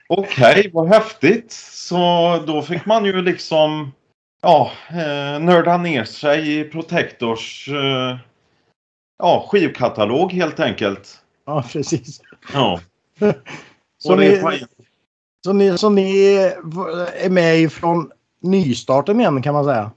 Okej, 0.10 0.60
okay, 0.60 0.70
vad 0.74 0.88
häftigt. 0.88 1.52
Så 1.72 1.98
då 2.48 2.62
fick 2.62 2.86
man 2.86 3.06
ju 3.06 3.22
liksom 3.22 3.92
ja, 4.42 4.72
eh, 4.90 5.40
nörda 5.40 5.78
ner 5.78 6.04
sig 6.04 6.60
i 6.60 6.64
Protectors 6.64 7.70
eh, 7.70 8.18
ja, 9.18 9.46
skivkatalog 9.50 10.34
helt 10.34 10.60
enkelt. 10.60 11.22
Ja, 11.46 11.64
precis. 11.74 12.22
Ja. 12.54 12.80
så, 13.98 14.16
ni, 14.16 14.42
så, 15.44 15.54
ni, 15.54 15.78
så 15.78 15.90
ni 15.90 16.28
är 17.18 17.30
med 17.30 17.60
ifrån 17.60 18.12
nystarten 18.42 19.20
igen 19.20 19.42
kan 19.42 19.54
man 19.54 19.66
säga? 19.66 19.92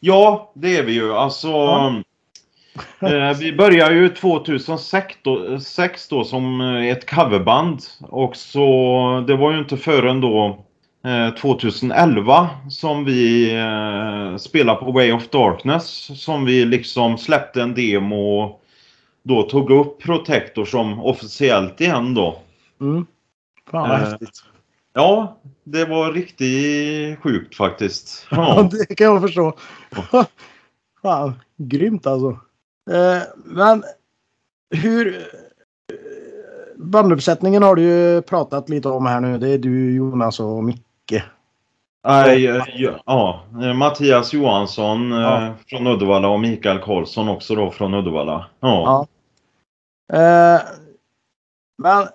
Ja, 0.00 0.52
det 0.54 0.76
är 0.76 0.82
vi 0.82 0.92
ju. 0.92 1.12
Alltså, 1.12 1.48
ja. 1.48 2.02
eh, 3.00 3.38
vi 3.38 3.52
började 3.52 3.94
ju 3.94 4.08
2006 4.08 5.16
då, 5.22 5.58
då 6.10 6.24
som 6.24 6.60
ett 6.60 7.10
coverband. 7.10 7.80
Och 8.00 8.36
så, 8.36 9.24
det 9.26 9.36
var 9.36 9.52
ju 9.52 9.58
inte 9.58 9.76
förrän 9.76 10.20
då 10.20 10.64
2011 11.40 12.40
eh, 12.40 12.68
som 12.68 13.04
vi 13.04 13.54
eh, 13.54 14.36
spelade 14.36 14.78
på 14.78 14.92
Way 14.92 15.12
of 15.12 15.28
Darkness 15.28 16.10
som 16.22 16.44
vi 16.44 16.64
liksom 16.64 17.18
släppte 17.18 17.62
en 17.62 17.74
demo 17.74 18.58
då 19.22 19.42
tog 19.42 19.70
upp 19.70 20.02
Protector 20.02 20.64
som 20.64 21.00
officiellt 21.00 21.80
igen 21.80 22.14
då. 22.14 22.38
Mm. 22.80 23.06
Fan 23.70 23.88
vad 23.88 24.00
eh, 24.00 24.08
häftigt. 24.08 24.42
Ja, 24.92 25.38
det 25.64 25.84
var 25.84 26.12
riktigt 26.12 27.18
sjukt 27.18 27.56
faktiskt. 27.56 28.26
Ja, 28.30 28.68
det 28.72 28.94
kan 28.94 29.06
jag 29.06 29.22
förstå. 29.22 29.56
Fan, 31.02 31.32
grymt 31.56 32.06
alltså. 32.06 32.30
Eh, 32.90 33.22
men 33.44 33.84
hur... 34.70 35.26
Banduppsättningen 36.76 37.62
har 37.62 37.76
du 37.76 37.82
ju 37.82 38.22
pratat 38.22 38.68
lite 38.68 38.88
om 38.88 39.06
här 39.06 39.20
nu. 39.20 39.38
Det 39.38 39.48
är 39.48 39.58
du, 39.58 39.94
Jonas 39.94 40.40
och 40.40 40.64
Micke 40.64 40.82
Micke. 41.12 41.22
Nej, 42.04 42.44
ja, 42.74 43.44
Mattias 43.74 44.32
Johansson 44.32 45.10
ja. 45.10 45.46
Eh, 45.46 45.52
från 45.66 45.86
Uddevalla 45.86 46.28
och 46.28 46.40
Mikael 46.40 46.78
Karlsson 46.78 47.28
också 47.28 47.54
då 47.54 47.70
från 47.70 47.94
Uddevalla. 47.94 48.46
Ja. 48.60 49.06
ja. 50.06 50.16
Eh, 50.18 50.60
men 51.78 52.06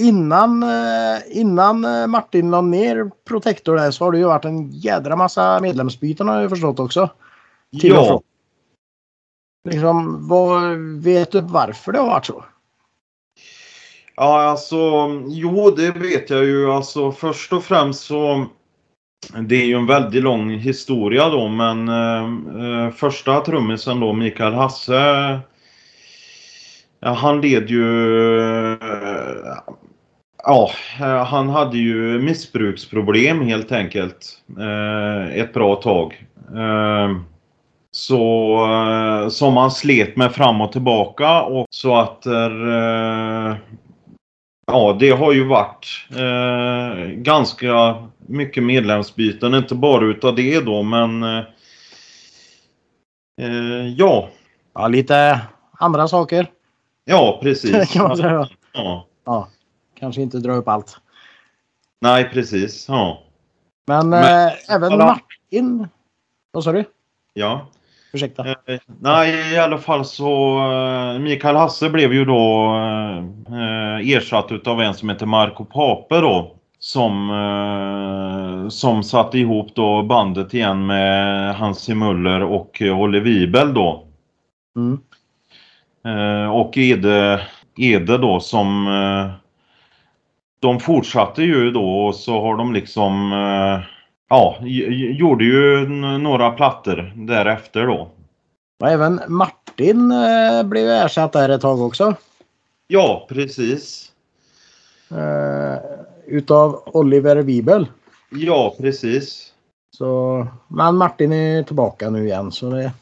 innan, 0.00 0.62
eh, 0.62 1.18
innan 1.30 2.10
Martin 2.10 2.50
la 2.50 2.60
ner 2.60 3.10
Protector 3.28 3.76
där 3.76 3.90
så 3.90 4.04
har 4.04 4.12
det 4.12 4.18
ju 4.18 4.24
varit 4.24 4.44
en 4.44 4.70
jädra 4.70 5.16
massa 5.16 5.60
medlemsbyten 5.60 6.28
har 6.28 6.40
jag 6.40 6.50
förstått 6.50 6.80
också. 6.80 7.10
Till 7.80 7.90
ja. 7.90 8.22
Liksom, 9.68 10.28
vad, 10.28 10.76
vet 10.78 11.32
du 11.32 11.40
varför 11.40 11.92
det 11.92 11.98
har 11.98 12.06
varit 12.06 12.26
så? 12.26 12.44
Ja, 14.16 14.42
alltså, 14.42 14.76
jo, 15.26 15.70
det 15.70 15.90
vet 15.90 16.30
jag 16.30 16.44
ju. 16.44 16.70
Alltså, 16.70 17.12
först 17.12 17.52
och 17.52 17.64
främst 17.64 18.04
så 18.04 18.46
det 19.36 19.56
är 19.56 19.66
ju 19.66 19.74
en 19.74 19.86
väldigt 19.86 20.22
lång 20.22 20.50
historia 20.50 21.28
då, 21.28 21.48
men 21.48 21.88
eh, 21.88 22.24
eh, 22.62 22.90
första 22.90 23.40
trummisen 23.40 24.00
då, 24.00 24.12
Mikael 24.12 24.54
Hasse, 24.54 25.38
ja, 27.00 27.12
han 27.12 27.40
led 27.40 27.70
ju... 27.70 28.40
Eh, 28.40 29.56
ja, 30.44 30.70
eh, 31.00 31.24
han 31.24 31.48
hade 31.48 31.78
ju 31.78 32.18
missbruksproblem 32.22 33.42
helt 33.42 33.72
enkelt. 33.72 34.42
Eh, 34.58 35.38
ett 35.38 35.54
bra 35.54 35.76
tag. 35.76 36.24
Eh, 36.56 37.16
så 37.90 38.54
eh, 38.64 39.28
som 39.28 39.56
han 39.56 39.70
slet 39.70 40.16
med 40.16 40.32
fram 40.32 40.60
och 40.60 40.72
tillbaka 40.72 41.42
och 41.42 41.66
så 41.70 41.96
att 41.96 42.26
eh, 42.26 43.56
Ja, 44.70 44.96
det 45.00 45.10
har 45.10 45.32
ju 45.32 45.44
varit 45.44 45.86
eh, 46.10 47.06
ganska 47.06 48.02
mycket 48.18 48.62
medlemsbyten, 48.62 49.54
inte 49.54 49.74
bara 49.74 50.04
utav 50.04 50.34
det 50.34 50.60
då, 50.60 50.82
men 50.82 51.22
eh, 51.22 51.44
eh, 53.40 53.88
ja. 53.96 54.28
Ja, 54.74 54.88
lite 54.88 55.40
andra 55.72 56.08
saker. 56.08 56.50
Ja, 57.04 57.38
precis. 57.42 57.92
kan 57.92 58.08
man 58.08 58.16
säga. 58.16 58.48
Ja. 58.72 59.06
ja. 59.24 59.48
Kanske 59.98 60.22
inte 60.22 60.38
dra 60.38 60.52
upp 60.52 60.68
allt. 60.68 60.96
Nej, 62.00 62.30
precis. 62.32 62.88
Ja. 62.88 63.22
Men, 63.86 64.08
men 64.08 64.48
eh, 64.48 64.52
även 64.68 64.92
alla... 64.92 65.06
Martin. 65.06 65.88
Vad 66.52 66.64
sa 66.64 66.72
du? 66.72 66.84
Ja. 67.34 67.68
Ursäkta. 68.12 68.48
Eh, 68.48 68.54
nej, 69.00 69.54
i 69.54 69.58
alla 69.58 69.78
fall 69.78 70.04
så 70.04 70.58
eh, 70.58 71.18
Mikael 71.18 71.56
Hasse 71.56 71.90
blev 71.90 72.12
ju 72.12 72.24
då 72.24 72.74
eh, 73.48 74.16
ersatt 74.16 74.52
utav 74.52 74.80
en 74.80 74.94
som 74.94 75.08
heter 75.08 75.26
Marco 75.26 75.64
Pape 75.64 76.20
då. 76.20 76.54
Som, 76.80 77.30
eh, 77.30 78.68
som 78.68 79.02
satte 79.02 79.38
ihop 79.38 79.74
då 79.74 80.02
bandet 80.02 80.54
igen 80.54 80.86
med 80.86 81.54
Hansi 81.54 81.94
Muller 81.94 82.42
och 82.42 82.82
Olle 82.82 83.20
Wibel 83.20 83.74
då. 83.74 84.04
Mm. 84.76 84.98
Eh, 86.04 86.50
och 86.50 86.78
Ede, 86.78 87.40
Ede 87.78 88.18
då 88.18 88.40
som 88.40 88.86
eh, 88.86 89.30
de 90.60 90.80
fortsatte 90.80 91.42
ju 91.42 91.70
då 91.70 92.06
och 92.06 92.14
så 92.14 92.40
har 92.40 92.56
de 92.56 92.72
liksom 92.72 93.32
Ja, 94.28 94.56
gjorde 94.60 95.44
ju 95.44 95.88
några 96.18 96.50
plattor 96.50 97.12
därefter 97.16 97.86
då. 97.86 98.10
Och 98.80 98.88
även 98.88 99.20
Martin 99.28 100.10
eh, 100.10 100.62
blev 100.62 100.88
ersatt 100.88 101.32
där 101.32 101.48
ett 101.48 101.60
tag 101.60 101.80
också. 101.80 102.14
Ja, 102.86 103.26
precis. 103.28 104.12
Uh, 105.12 105.78
utav 106.26 106.82
Oliver 106.86 107.36
Wibel. 107.36 107.86
Ja, 108.30 108.74
precis. 108.78 109.52
Så, 109.96 110.46
men 110.68 110.96
Martin 110.96 111.32
är 111.32 111.62
tillbaka 111.62 112.10
nu 112.10 112.26
igen 112.26 112.52
så 112.52 112.70
det, 112.70 112.92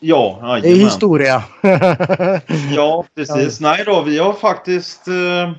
ja, 0.00 0.58
det 0.62 0.68
är 0.68 0.76
historia. 0.76 1.42
ja, 2.76 3.04
precis. 3.14 3.60
Nej 3.60 3.82
då, 3.86 4.02
vi 4.02 4.18
har 4.18 4.32
faktiskt 4.32 5.08
uh 5.08 5.52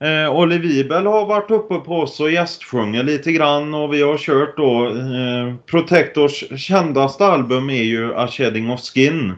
Eh, 0.00 0.36
Olle 0.36 0.58
Wibel 0.58 1.06
har 1.06 1.26
varit 1.26 1.50
uppe 1.50 1.74
på 1.74 2.00
oss 2.00 2.20
och 2.20 2.30
gästsjungit 2.30 3.04
lite 3.04 3.32
grann 3.32 3.74
och 3.74 3.94
vi 3.94 4.02
har 4.02 4.18
kört 4.18 4.56
då 4.56 4.86
eh, 4.86 5.54
Protectors 5.66 6.44
kändaste 6.56 7.26
album 7.26 7.70
är 7.70 7.82
ju 7.82 8.14
A 8.14 8.28
Shedding 8.28 8.70
of 8.70 8.80
Skin. 8.80 9.32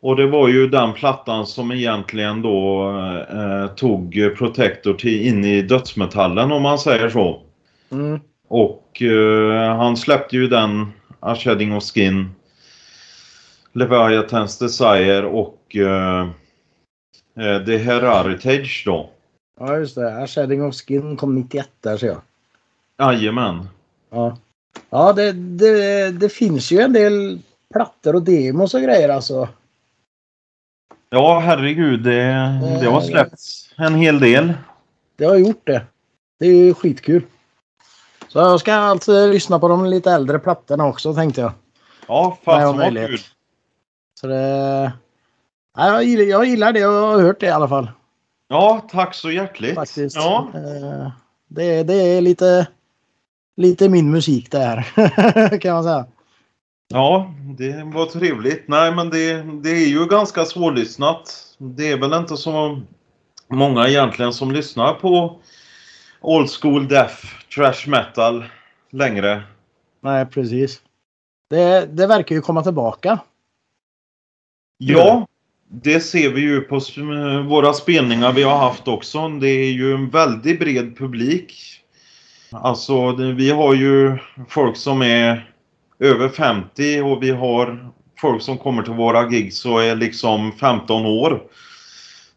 Och 0.00 0.16
det 0.16 0.26
var 0.26 0.48
ju 0.48 0.68
den 0.68 0.92
plattan 0.92 1.46
som 1.46 1.72
egentligen 1.72 2.42
då 2.42 2.90
eh, 3.30 3.66
tog 3.66 4.34
Protector 4.38 4.94
till 4.94 5.26
in 5.26 5.44
i 5.44 5.62
dödsmetallen 5.62 6.52
om 6.52 6.62
man 6.62 6.78
säger 6.78 7.08
så. 7.08 7.42
Mm. 7.92 8.20
Och 8.48 9.02
eh, 9.02 9.76
han 9.76 9.96
släppte 9.96 10.36
ju 10.36 10.48
den 10.48 10.92
A 11.20 11.34
Shedding 11.34 11.76
of 11.76 11.84
Skin 11.94 12.34
Leviathans 13.72 14.58
Desire 14.58 15.26
och 15.26 15.76
eh, 15.76 16.28
Eh, 17.36 17.64
The 17.64 17.76
Heritage 17.76 18.82
då. 18.86 19.10
Ja, 19.60 19.76
just 19.76 19.94
det. 19.94 20.22
A 20.22 20.26
Shedding 20.26 20.62
of 20.62 20.74
Skin 20.74 21.16
kom 21.16 21.34
91 21.34 21.68
där 21.80 21.96
ser 21.96 22.06
jag. 22.06 22.20
Jajamän. 22.98 23.68
Ja. 24.10 24.38
Ja, 24.90 25.12
det, 25.12 25.32
det, 25.32 26.10
det 26.10 26.28
finns 26.28 26.72
ju 26.72 26.80
en 26.80 26.92
del 26.92 27.38
plattor 27.72 28.14
och 28.14 28.22
demos 28.22 28.74
och 28.74 28.80
grejer 28.80 29.08
alltså. 29.08 29.48
Ja, 31.10 31.38
herregud. 31.38 32.02
Det, 32.02 32.22
det 32.80 32.86
har 32.86 33.00
släppts 33.00 33.70
en 33.76 33.94
hel 33.94 34.20
del. 34.20 34.52
Det 35.16 35.24
har 35.24 35.36
gjort 35.36 35.66
det. 35.66 35.86
Det 36.38 36.46
är 36.46 36.54
ju 36.54 36.74
skitkul. 36.74 37.22
Så 38.28 38.38
jag 38.38 38.60
ska 38.60 38.74
alltså 38.74 39.26
lyssna 39.26 39.58
på 39.58 39.68
de 39.68 39.86
lite 39.86 40.10
äldre 40.10 40.38
plattorna 40.38 40.86
också 40.86 41.14
tänkte 41.14 41.40
jag. 41.40 41.52
Ja, 42.08 42.38
fasen 42.44 42.76
vad 42.76 43.08
kul. 43.08 43.18
Så 44.20 44.26
det... 44.26 44.92
Ja, 45.76 45.86
jag, 45.86 46.04
gillar, 46.04 46.24
jag 46.24 46.44
gillar 46.46 46.72
det. 46.72 46.78
Jag 46.78 46.92
har 47.12 47.22
hört 47.22 47.40
det 47.40 47.46
i 47.46 47.50
alla 47.50 47.68
fall. 47.68 47.90
Ja, 48.48 48.86
tack 48.90 49.14
så 49.14 49.30
hjärtligt. 49.30 49.74
Faktiskt. 49.74 50.16
Ja, 50.16 50.48
Eh, 50.54 51.10
Det, 51.48 51.82
det 51.82 51.94
är 51.94 52.20
lite, 52.20 52.68
lite 53.56 53.88
min 53.88 54.10
musik 54.10 54.50
det 54.50 54.58
här. 54.58 55.58
kan 55.58 55.74
man 55.74 55.84
säga. 55.84 56.06
ja, 56.88 57.34
det 57.58 57.82
var 57.84 58.06
trevligt. 58.06 58.68
Nej, 58.68 58.94
men 58.94 59.10
det, 59.10 59.42
det 59.42 59.70
är 59.70 59.86
ju 59.88 60.06
ganska 60.06 60.44
svårlyssnat. 60.44 61.54
Det 61.58 61.92
är 61.92 61.98
väl 61.98 62.12
inte 62.12 62.36
så 62.36 62.80
många 63.48 63.88
egentligen 63.88 64.32
som 64.32 64.52
lyssnar 64.52 64.94
på 64.94 65.40
old 66.20 66.50
school 66.50 66.88
death, 66.88 67.16
trash 67.54 67.88
metal 67.90 68.44
längre. 68.90 69.42
Nej, 70.00 70.26
precis. 70.26 70.80
Det, 71.50 71.86
det 71.86 72.06
verkar 72.06 72.34
ju 72.34 72.40
komma 72.42 72.62
tillbaka. 72.62 73.18
Ja, 74.78 75.26
det 75.82 76.00
ser 76.00 76.30
vi 76.30 76.40
ju 76.40 76.60
på 76.60 76.80
våra 77.48 77.72
spelningar 77.72 78.32
vi 78.32 78.42
har 78.42 78.56
haft 78.58 78.88
också. 78.88 79.28
Det 79.28 79.48
är 79.48 79.72
ju 79.72 79.94
en 79.94 80.10
väldigt 80.10 80.58
bred 80.60 80.96
publik. 80.98 81.54
Alltså, 82.50 83.12
vi 83.16 83.50
har 83.50 83.74
ju 83.74 84.18
folk 84.48 84.76
som 84.76 85.02
är 85.02 85.50
över 85.98 86.28
50 86.28 87.00
och 87.00 87.22
vi 87.22 87.30
har 87.30 87.92
folk 88.20 88.42
som 88.42 88.58
kommer 88.58 88.82
till 88.82 88.92
våra 88.92 89.30
gigs 89.30 89.64
och 89.66 89.82
är 89.82 89.96
liksom 89.96 90.52
15 90.52 91.06
år. 91.06 91.42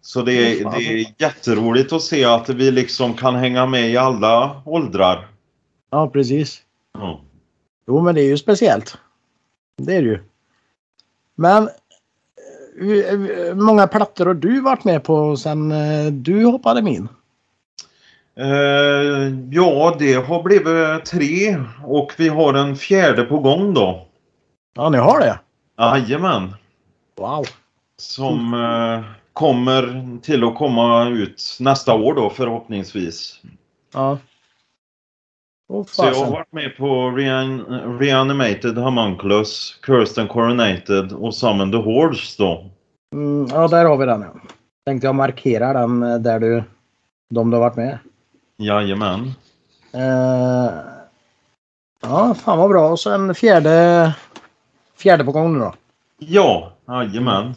Så 0.01 0.22
det, 0.22 0.34
är- 0.34 0.63
det 0.77 0.84
är 1.01 1.06
jätteroligt 1.22 1.94
att 1.94 2.01
se 2.01 2.25
att 2.25 2.50
vi 2.50 2.72
liksom 2.72 3.13
kan 3.13 3.36
hänga 3.36 3.65
med 3.65 3.89
i 3.91 3.98
alla 3.98 4.62
åldrar. 4.65 5.27
Ja, 5.91 6.10
precis. 6.10 6.62
Ja. 6.94 7.22
Jo, 7.88 8.01
men 8.01 8.15
det 8.15 8.22
är 8.22 8.25
ju 8.29 8.38
speciellt. 8.38 8.98
Det 9.77 9.96
är 9.96 10.01
det 10.01 10.08
ju. 10.08 10.24
Men 11.36 11.70
hur 12.77 13.55
många 13.55 13.88
plattor 13.88 14.25
har 14.25 14.34
du 14.34 14.62
varit 14.62 14.84
med 14.84 15.03
på 15.03 15.38
sen 15.38 15.72
eh, 15.72 16.05
du 16.12 16.46
hoppade 16.46 16.81
min? 16.81 17.10
Eh, 18.39 19.34
ja, 19.51 19.96
det 20.00 20.13
har 20.13 20.43
blivit 20.43 21.05
tre 21.05 21.57
och 21.86 22.13
vi 22.17 22.27
har 22.27 22.53
en 22.53 22.75
fjärde 22.75 23.24
på 23.24 23.39
gång 23.39 23.74
då. 23.74 24.07
Ja, 24.75 24.89
ni 24.89 24.98
har 24.98 25.19
det? 25.19 25.39
Jajamän. 25.77 26.55
Wow. 27.17 27.46
Som 27.98 28.53
eh, 28.53 29.12
kommer 29.34 30.17
till 30.22 30.43
att 30.43 30.55
komma 30.55 31.07
ut 31.07 31.57
nästa 31.60 31.93
år 31.93 32.13
då 32.13 32.29
förhoppningsvis. 32.29 33.41
Ja. 33.93 34.17
Åh, 35.69 35.86
Så 35.86 36.05
jag 36.05 36.13
har 36.13 36.31
varit 36.31 36.51
med 36.51 36.77
på 36.77 37.12
Rean 37.12 37.65
Reanimated 38.00 38.77
Homunculus, 38.77 39.79
Kirsten 39.86 40.27
Coronated 40.27 41.12
och 41.12 41.36
Summon 41.36 41.71
the 41.71 41.77
Hordes 41.77 42.38
då. 42.38 42.69
Mm, 43.13 43.47
ja, 43.51 43.67
där 43.67 43.86
har 43.86 43.97
vi 43.97 44.05
den. 44.05 44.21
Ja. 44.21 44.36
Tänkte 44.86 45.07
jag 45.07 45.15
markera 45.15 45.74
den 45.74 46.03
eh, 46.03 46.17
där 46.17 46.39
du, 46.39 46.63
de 47.29 47.50
du 47.50 47.57
har 47.57 47.62
varit 47.62 47.75
med. 47.75 48.00
Jajamän. 48.57 49.33
Eh, 49.91 50.71
ja, 52.01 52.33
fan 52.33 52.57
vad 52.57 52.69
bra. 52.69 52.89
Och 52.89 53.00
så 53.00 53.12
en 53.12 53.36
fjärde, 53.36 54.13
fjärde 54.97 55.24
på 55.24 55.31
gång 55.31 55.53
nu 55.53 55.59
då. 55.59 55.74
Ja, 56.17 56.71
jajamän. 56.88 57.55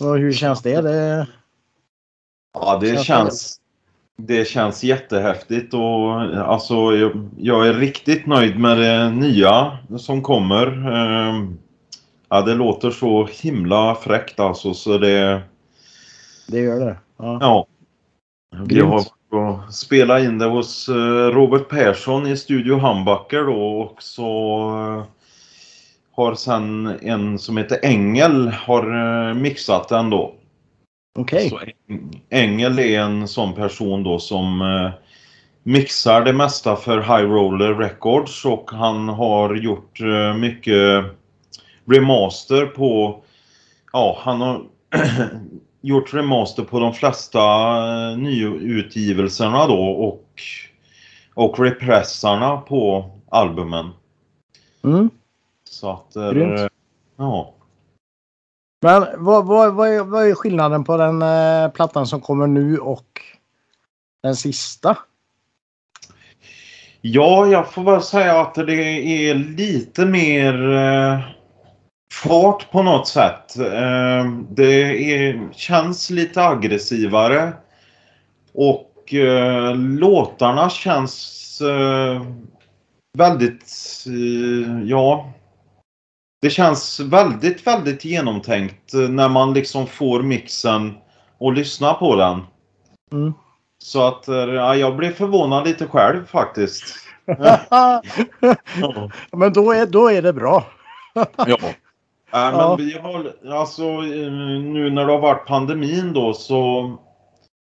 Och 0.00 0.18
hur 0.18 0.32
känns 0.32 0.62
det? 0.62 0.80
det 0.80 1.26
Ja, 2.54 2.78
det 2.80 3.04
känns, 3.04 3.60
det 4.16 4.48
känns 4.48 4.84
jättehäftigt 4.84 5.74
och 5.74 6.20
alltså 6.50 6.74
jag, 6.74 7.30
jag 7.36 7.68
är 7.68 7.74
riktigt 7.74 8.26
nöjd 8.26 8.58
med 8.58 8.78
det 8.78 9.10
nya 9.10 9.78
som 9.96 10.22
kommer. 10.22 10.66
Ehm, 10.92 11.58
Ja, 12.28 12.42
det 12.42 12.54
låter 12.54 12.90
så 12.90 13.26
himla 13.26 13.94
fräckt 13.94 14.40
alltså 14.40 14.74
så 14.74 14.98
det... 14.98 15.42
det 16.48 16.58
gör 16.58 16.80
det. 16.80 16.96
Ja. 17.16 17.38
Ja. 17.40 17.66
Vi 18.66 18.80
har 18.80 19.02
spelat 19.70 20.22
in 20.22 20.38
det 20.38 20.46
hos 20.46 20.88
eh, 20.88 21.30
Robert 21.30 21.68
Persson 21.68 22.26
i 22.26 22.36
Studio 22.36 22.74
Humbucker 22.74 23.44
då 23.44 23.80
och 23.80 24.02
så 24.02 24.28
eh, 24.68 25.04
har 26.12 26.34
sen 26.34 26.86
en 27.02 27.38
som 27.38 27.56
heter 27.56 27.78
Engel 27.82 28.48
har 28.48 28.82
eh, 29.28 29.34
mixat 29.34 29.88
den 29.88 30.10
då. 30.10 30.34
Okej. 31.16 31.50
Eng- 31.88 32.20
Engel 32.30 32.78
är 32.78 33.00
en 33.00 33.28
sån 33.28 33.54
person 33.54 34.02
då 34.02 34.18
som 34.18 34.62
eh, 34.62 34.90
mixar 35.62 36.24
det 36.24 36.32
mesta 36.32 36.76
för 36.76 36.98
High 37.00 37.30
Roller 37.30 37.74
Records 37.74 38.44
och 38.44 38.70
han 38.70 39.08
har 39.08 39.54
gjort 39.54 40.00
eh, 40.00 40.34
mycket 40.34 41.04
remaster 41.84 42.66
på, 42.66 43.22
ja 43.92 44.18
han 44.20 44.40
har 44.40 44.62
gjort 45.80 46.14
remaster 46.14 46.62
på 46.62 46.80
de 46.80 46.94
flesta 46.94 47.40
eh, 47.40 48.18
nyutgivelserna 48.18 49.66
då 49.66 49.80
och, 49.86 50.24
och 51.34 51.58
repressarna 51.60 52.56
på 52.56 53.10
albumen. 53.28 53.90
Mm. 54.84 55.10
Så 55.70 55.90
att, 55.90 56.16
eh, 56.16 56.66
ja. 57.16 57.52
Men 58.86 59.06
vad, 59.16 59.46
vad, 59.46 59.74
vad, 59.74 59.88
är, 59.88 60.02
vad 60.02 60.28
är 60.28 60.34
skillnaden 60.34 60.84
på 60.84 60.96
den 60.96 61.22
eh, 61.22 61.70
plattan 61.70 62.06
som 62.06 62.20
kommer 62.20 62.46
nu 62.46 62.78
och 62.78 63.20
den 64.22 64.36
sista? 64.36 64.96
Ja, 67.00 67.46
jag 67.46 67.72
får 67.72 67.82
väl 67.82 68.02
säga 68.02 68.40
att 68.40 68.54
det 68.54 68.74
är 68.74 69.34
lite 69.34 70.06
mer 70.06 70.74
eh, 70.74 71.20
fart 72.12 72.70
på 72.70 72.82
något 72.82 73.08
sätt. 73.08 73.58
Eh, 73.58 74.30
det 74.50 75.12
är, 75.14 75.52
känns 75.52 76.10
lite 76.10 76.42
aggressivare. 76.42 77.52
Och 78.54 79.14
eh, 79.14 79.76
låtarna 79.76 80.70
känns 80.70 81.60
eh, 81.60 82.22
väldigt, 83.18 83.72
eh, 84.06 84.82
ja. 84.84 85.32
Det 86.42 86.50
känns 86.50 87.00
väldigt, 87.00 87.66
väldigt 87.66 88.04
genomtänkt 88.04 88.94
eh, 88.94 89.00
när 89.00 89.28
man 89.28 89.54
liksom 89.54 89.86
får 89.86 90.22
mixen 90.22 90.94
och 91.38 91.52
lyssnar 91.52 91.94
på 91.94 92.16
den. 92.16 92.42
Mm. 93.12 93.32
Så 93.78 94.06
att 94.06 94.28
eh, 94.28 94.34
ja, 94.36 94.74
jag 94.76 94.96
blev 94.96 95.12
förvånad 95.12 95.66
lite 95.66 95.86
själv 95.86 96.26
faktiskt. 96.26 96.84
Ja. 97.70 98.02
Men 99.32 99.52
då 99.52 99.72
är, 99.72 99.86
då 99.86 100.10
är 100.10 100.22
det 100.22 100.32
bra. 100.32 100.64
ja. 101.36 101.58
Äh, 102.32 102.40
men 102.50 102.54
Ja. 102.60 102.76
vi 102.76 102.98
har, 102.98 103.32
alltså 103.52 103.82
eh, 103.84 104.32
nu 104.62 104.90
när 104.90 105.06
det 105.06 105.12
har 105.12 105.18
varit 105.20 105.46
pandemin 105.46 106.12
då 106.12 106.34
så 106.34 106.92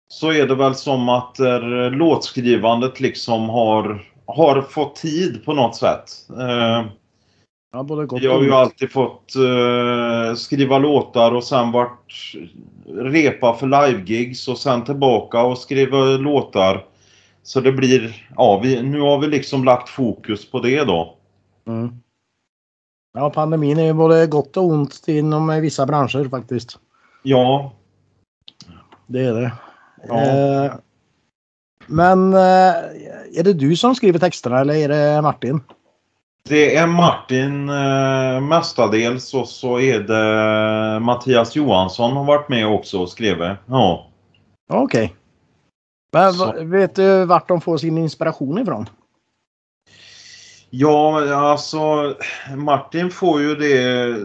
så 0.09 0.33
är 0.33 0.47
det 0.47 0.55
väl 0.55 0.75
som 0.75 1.09
att 1.09 1.39
eh, 1.41 1.61
låtskrivandet 1.91 3.01
liksom 3.01 3.49
har, 3.49 4.05
har 4.27 4.63
fått 4.63 4.97
tid 4.97 5.45
på 5.45 5.53
något 5.53 5.77
sätt. 5.77 6.05
Eh, 6.39 6.85
Ja, 7.77 7.83
både 7.83 8.07
gott 8.07 8.23
jag 8.23 8.35
har 8.35 8.43
ju 8.43 8.53
alltid 8.53 8.91
fått 8.91 9.35
eh, 9.37 10.35
skriva 10.35 10.79
låtar 10.79 11.33
och 11.35 11.45
sen 11.45 11.73
varit 11.73 12.35
repa 12.87 13.55
för 13.55 13.67
livegigs 13.67 14.49
och 14.49 14.59
sen 14.59 14.85
tillbaka 14.85 15.43
och 15.43 15.59
skriva 15.59 16.05
låtar. 16.05 16.85
Så 17.43 17.61
det 17.61 17.73
blir, 17.73 18.27
ja 18.37 18.61
vi, 18.63 18.83
nu 18.83 19.01
har 19.01 19.19
vi 19.19 19.27
liksom 19.27 19.65
lagt 19.65 19.89
fokus 19.89 20.51
på 20.51 20.61
det 20.61 20.85
då. 20.85 21.17
Mm. 21.67 21.93
Ja, 23.15 23.31
pandemin 23.31 23.79
är 23.79 23.85
ju 23.85 23.93
både 23.93 24.27
gott 24.27 24.57
och 24.57 24.65
ont 24.65 25.05
inom 25.07 25.61
vissa 25.61 25.87
branscher 25.87 26.29
faktiskt. 26.29 26.79
Ja, 27.23 27.73
Det 29.07 29.21
är 29.21 29.35
det. 29.35 29.53
Ja. 30.09 30.21
Eh, 30.21 30.73
men 31.87 32.33
eh, 32.33 32.75
är 33.39 33.43
det 33.45 33.53
du 33.53 33.77
som 33.77 33.95
skriver 33.95 34.19
texterna 34.19 34.61
eller 34.61 34.75
är 34.75 34.89
det 34.89 35.23
Martin? 35.23 35.61
Det 36.49 36.77
är 36.77 36.87
Martin 36.87 37.69
eh, 37.69 38.41
mestadels 38.41 39.35
och 39.35 39.49
så 39.49 39.81
är 39.81 40.01
det 40.01 41.01
Mattias 41.01 41.57
Johansson 41.57 42.13
har 42.17 42.25
varit 42.25 42.49
med 42.49 42.67
också 42.67 42.99
och 43.01 43.09
skrivit. 43.09 43.53
Ja. 43.67 44.07
Okej. 44.73 45.15
Men 46.13 46.33
Så. 46.33 46.47
va- 46.47 46.55
vet 46.63 46.95
du 46.95 47.25
vart 47.25 47.49
de 47.49 47.61
får 47.61 47.79
sin 47.79 47.99
inspiration 47.99 48.59
ifrån? 48.59 48.89
Ja, 50.71 51.35
alltså 51.35 52.15
Martin 52.57 53.11
får 53.11 53.41
ju 53.41 53.55
det 53.55 54.17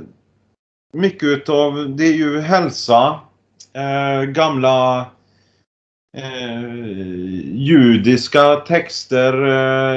mycket 0.94 1.24
utav, 1.24 1.96
det 1.96 2.04
är 2.04 2.14
ju 2.14 2.40
hälsa, 2.40 3.20
eh, 3.74 4.22
gamla 4.24 5.06
eh, 6.18 6.72
judiska 7.54 8.56
texter, 8.56 9.34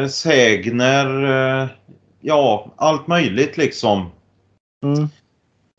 eh, 0.02 0.08
sägner, 0.08 1.24
eh, 1.62 1.68
ja 2.24 2.72
allt 2.76 3.06
möjligt 3.06 3.56
liksom. 3.56 4.10
Mm. 4.84 5.08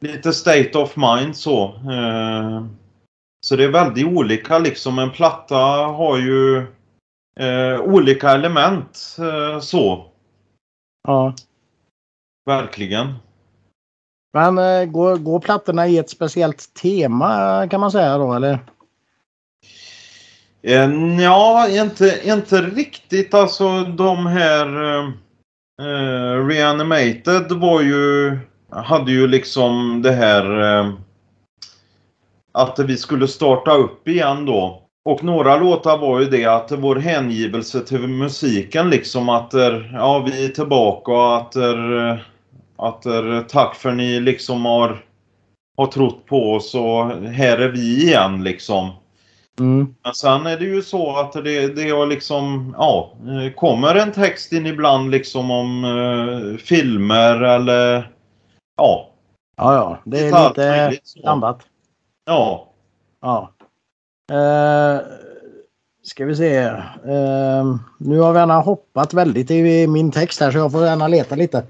Lite 0.01 0.33
state 0.33 0.77
of 0.77 0.95
mind 0.97 1.35
så. 1.35 1.65
Eh, 1.65 2.65
så 3.45 3.55
det 3.55 3.63
är 3.63 3.71
väldigt 3.71 4.05
olika 4.05 4.59
liksom. 4.59 4.99
En 4.99 5.11
platta 5.11 5.55
har 5.85 6.17
ju 6.17 6.57
eh, 7.39 7.81
olika 7.81 8.31
element 8.31 9.17
eh, 9.19 9.59
så. 9.59 10.05
Ja. 11.07 11.33
Verkligen. 12.45 13.13
Men 14.33 14.57
eh, 14.57 14.85
går, 14.85 15.17
går 15.17 15.39
plattorna 15.39 15.87
i 15.87 15.97
ett 15.97 16.09
speciellt 16.09 16.73
tema 16.73 17.67
kan 17.67 17.79
man 17.79 17.91
säga 17.91 18.17
då 18.17 18.33
eller? 18.33 18.59
Eh, 20.61 21.21
ja, 21.21 21.69
inte, 21.69 22.21
inte 22.23 22.61
riktigt. 22.61 23.33
Alltså 23.33 23.83
de 23.83 24.25
här 24.25 24.67
eh, 25.81 26.47
Reanimated 26.47 27.51
var 27.51 27.81
ju, 27.81 28.37
hade 28.69 29.11
ju 29.11 29.27
liksom 29.27 30.01
det 30.01 30.11
här 30.11 30.61
eh, 30.61 30.93
att 32.51 32.79
vi 32.79 32.97
skulle 32.97 33.27
starta 33.27 33.71
upp 33.71 34.07
igen 34.07 34.45
då. 34.45 34.81
Och 35.05 35.23
några 35.23 35.57
låtar 35.57 35.97
var 35.97 36.19
ju 36.19 36.25
det 36.25 36.45
att 36.45 36.71
vår 36.71 36.95
hängivelse 36.95 37.79
till 37.79 38.07
musiken 38.07 38.89
liksom 38.89 39.29
att 39.29 39.53
er, 39.53 39.91
ja 39.93 40.19
vi 40.19 40.45
är 40.45 40.49
tillbaka 40.49 41.11
och 41.11 41.37
att 41.37 41.55
er, 41.55 42.25
att 42.77 43.05
er, 43.05 43.45
tack 43.49 43.75
för 43.75 43.91
ni 43.91 44.19
liksom 44.19 44.65
har, 44.65 45.05
har 45.77 45.85
trott 45.85 46.25
på 46.25 46.53
oss 46.53 46.75
och 46.75 47.05
här 47.27 47.57
är 47.57 47.69
vi 47.69 48.03
igen 48.03 48.43
liksom. 48.43 48.91
Mm. 49.59 49.95
Men 50.03 50.13
sen 50.13 50.45
är 50.45 50.57
det 50.57 50.65
ju 50.65 50.81
så 50.81 51.17
att 51.17 51.33
det, 51.33 51.67
det 51.75 51.81
är 51.81 52.05
liksom, 52.05 52.75
ja, 52.77 53.13
kommer 53.55 53.95
en 53.95 54.11
text 54.11 54.53
in 54.53 54.65
ibland 54.65 55.11
liksom 55.11 55.51
om 55.51 55.83
uh, 55.83 56.57
filmer 56.57 57.41
eller 57.41 58.11
ja. 58.77 59.11
Ja, 59.57 59.75
ja, 59.75 59.99
det 60.05 60.19
är 60.19 60.49
Lite 60.49 60.69
möjligt 60.69 61.13
blandat. 61.21 61.59
Ja. 62.25 62.71
Ja. 63.21 63.51
Eh, 64.31 65.01
ska 66.03 66.25
vi 66.25 66.35
se. 66.35 66.57
Eh, 66.57 67.75
nu 67.97 68.19
har 68.19 68.33
vi 68.33 68.39
gärna 68.39 68.59
hoppat 68.59 69.13
väldigt 69.13 69.51
i 69.51 69.87
min 69.87 70.11
text 70.11 70.39
här 70.39 70.51
så 70.51 70.57
jag 70.57 70.71
får 70.71 70.85
gärna 70.85 71.07
leta 71.07 71.35
lite. 71.35 71.63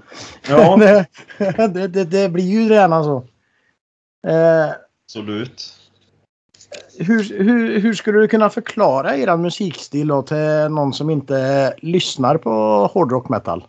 Ja, 0.48 0.76
det, 0.76 1.06
det, 1.68 1.88
det, 1.88 2.04
det 2.04 2.28
blir 2.28 2.44
ju 2.44 2.74
gärna 2.74 3.04
så. 3.04 3.16
Eh, 4.26 4.70
absolut. 5.04 5.75
Hur, 6.98 7.44
hur, 7.44 7.80
hur 7.80 7.94
skulle 7.94 8.18
du 8.18 8.28
kunna 8.28 8.50
förklara 8.50 9.16
er 9.16 9.36
musikstil 9.36 10.08
då 10.08 10.22
till 10.22 10.68
någon 10.70 10.92
som 10.92 11.10
inte 11.10 11.74
lyssnar 11.78 12.36
på 12.36 12.50
hårdrock 12.92 13.28
metal? 13.28 13.64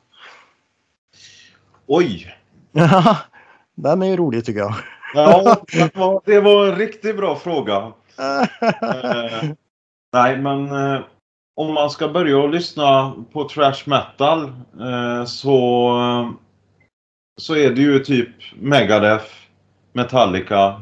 Oj! 1.88 2.36
Ja, 2.72 3.18
Den 3.76 4.02
är 4.02 4.08
ju 4.08 4.18
rolig 4.18 4.46
tycker 4.46 4.60
jag. 4.60 4.74
Ja, 5.14 5.58
det 5.72 5.96
var, 5.96 6.22
det 6.26 6.40
var 6.40 6.68
en 6.68 6.76
riktigt 6.76 7.18
bra 7.18 7.36
fråga. 7.36 7.92
Eh, 8.20 9.50
nej, 10.14 10.38
men 10.38 10.72
eh, 10.72 11.02
om 11.56 11.74
man 11.74 11.90
ska 11.90 12.08
börja 12.08 12.44
att 12.44 12.52
lyssna 12.52 13.14
på 13.34 13.50
trash 13.50 13.84
metal 13.86 14.44
eh, 14.80 15.26
så, 15.26 16.36
så 17.38 17.56
är 17.56 17.72
det 17.72 17.82
ju 17.82 18.00
typ 18.00 18.30
Megadeth, 18.56 19.32
Metallica. 19.94 20.82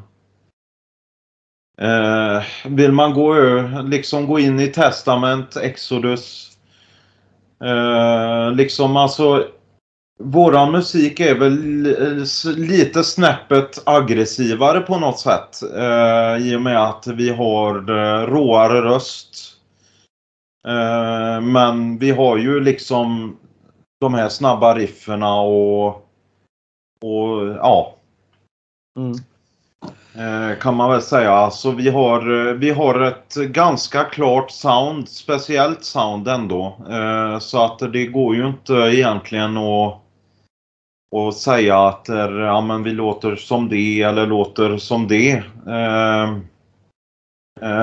Eh, 1.77 2.43
vill 2.65 2.91
man 2.91 3.13
gå, 3.13 3.35
liksom 3.83 4.27
gå 4.27 4.39
in 4.39 4.59
i 4.59 4.67
Testament, 4.67 5.57
Exodus. 5.57 6.51
Eh, 7.63 8.51
liksom 8.51 8.97
alltså 8.97 9.47
Våran 10.19 10.71
musik 10.71 11.19
är 11.19 11.35
väl 11.35 11.53
lite 12.57 13.03
snäppet 13.03 13.83
aggressivare 13.85 14.81
på 14.81 14.99
något 14.99 15.19
sätt. 15.19 15.63
Eh, 15.75 16.47
I 16.47 16.55
och 16.55 16.61
med 16.61 16.83
att 16.83 17.07
vi 17.07 17.29
har 17.29 17.75
eh, 17.75 18.27
råare 18.27 18.81
röst. 18.81 19.57
Eh, 20.67 21.41
men 21.41 21.97
vi 21.97 22.11
har 22.11 22.37
ju 22.37 22.59
liksom 22.59 23.37
de 23.99 24.13
här 24.13 24.29
snabba 24.29 24.75
rifferna 24.75 25.39
och, 25.39 25.87
och 27.01 27.47
ja, 27.57 27.95
Mm 28.97 29.17
eh, 30.17 30.59
kan 30.59 30.75
man 30.75 30.91
väl 30.91 31.01
säga. 31.01 31.31
Alltså 31.31 31.71
vi 31.71 31.89
har, 31.89 32.47
eh, 32.47 32.53
vi 32.53 32.71
har 32.71 33.01
ett 33.01 33.35
ganska 33.35 34.03
klart 34.03 34.51
sound, 34.51 35.09
speciellt 35.09 35.83
sound 35.83 36.27
ändå. 36.27 36.77
Eh, 36.89 37.39
så 37.39 37.65
att 37.65 37.79
det 37.93 38.05
går 38.05 38.35
ju 38.35 38.47
inte 38.47 38.73
egentligen 38.73 39.57
att 39.57 40.01
och 41.11 41.33
säga 41.33 41.79
att 41.79 42.05
ja, 42.07 42.61
men 42.61 42.83
vi 42.83 42.91
låter 42.91 43.35
som 43.35 43.69
det 43.69 44.01
eller 44.01 44.27
låter 44.27 44.77
som 44.77 45.07
det. 45.07 45.43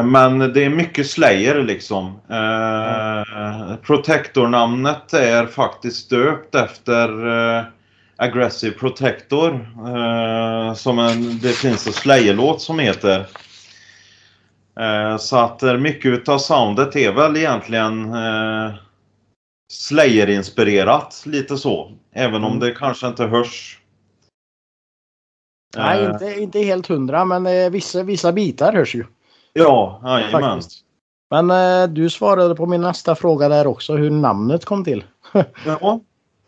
Men 0.05 0.39
det 0.39 0.65
är 0.65 0.71
mycket 0.71 1.07
Slayer 1.07 1.63
liksom. 1.63 2.21
Protector-namnet 3.83 5.13
är 5.13 5.47
faktiskt 5.47 6.11
döpt 6.11 6.55
efter 6.55 7.09
Aggressive 8.23 8.79
Protector. 8.79 9.55
Eh, 9.87 10.75
som 10.75 10.99
en, 10.99 11.39
det 11.39 11.53
finns 11.53 11.87
en 11.87 11.93
Slayer-låt 11.93 12.61
som 12.63 12.79
heter. 12.79 13.27
Eh, 14.81 15.17
så 15.17 15.37
att 15.37 15.63
eh, 15.63 15.77
mycket 15.77 16.07
utav 16.13 16.39
soundet 16.39 16.97
är 16.97 17.13
väl 17.13 17.37
egentligen 17.37 18.15
Slayer-inspirerat, 19.73 21.23
lite 21.27 21.57
så. 21.57 21.93
Även 22.13 22.45
om 22.45 22.53
Mm. 22.53 22.61
det 22.61 22.71
kanske 22.75 23.07
inte 23.07 23.25
hörs. 23.25 23.79
Nej, 25.77 26.05
inte, 26.05 26.41
inte 26.41 26.59
helt 26.59 26.87
hundra 26.87 27.25
men 27.25 27.73
vissa, 27.73 28.03
vissa 28.03 28.33
bitar 28.33 28.73
hörs 28.73 28.95
ju. 28.95 29.05
Ja, 29.53 30.01
jajamän. 30.05 30.61
Men 31.31 31.95
du 31.95 32.11
svarade 32.11 32.55
på 32.55 32.67
min 32.67 32.81
nästa 32.81 33.15
fråga 33.15 33.49
där 33.49 33.67
också 33.67 33.97
hur 33.97 34.11
namnet 34.11 34.65
kom 34.65 34.85
till. 34.85 35.05
Ja, 35.65 36.01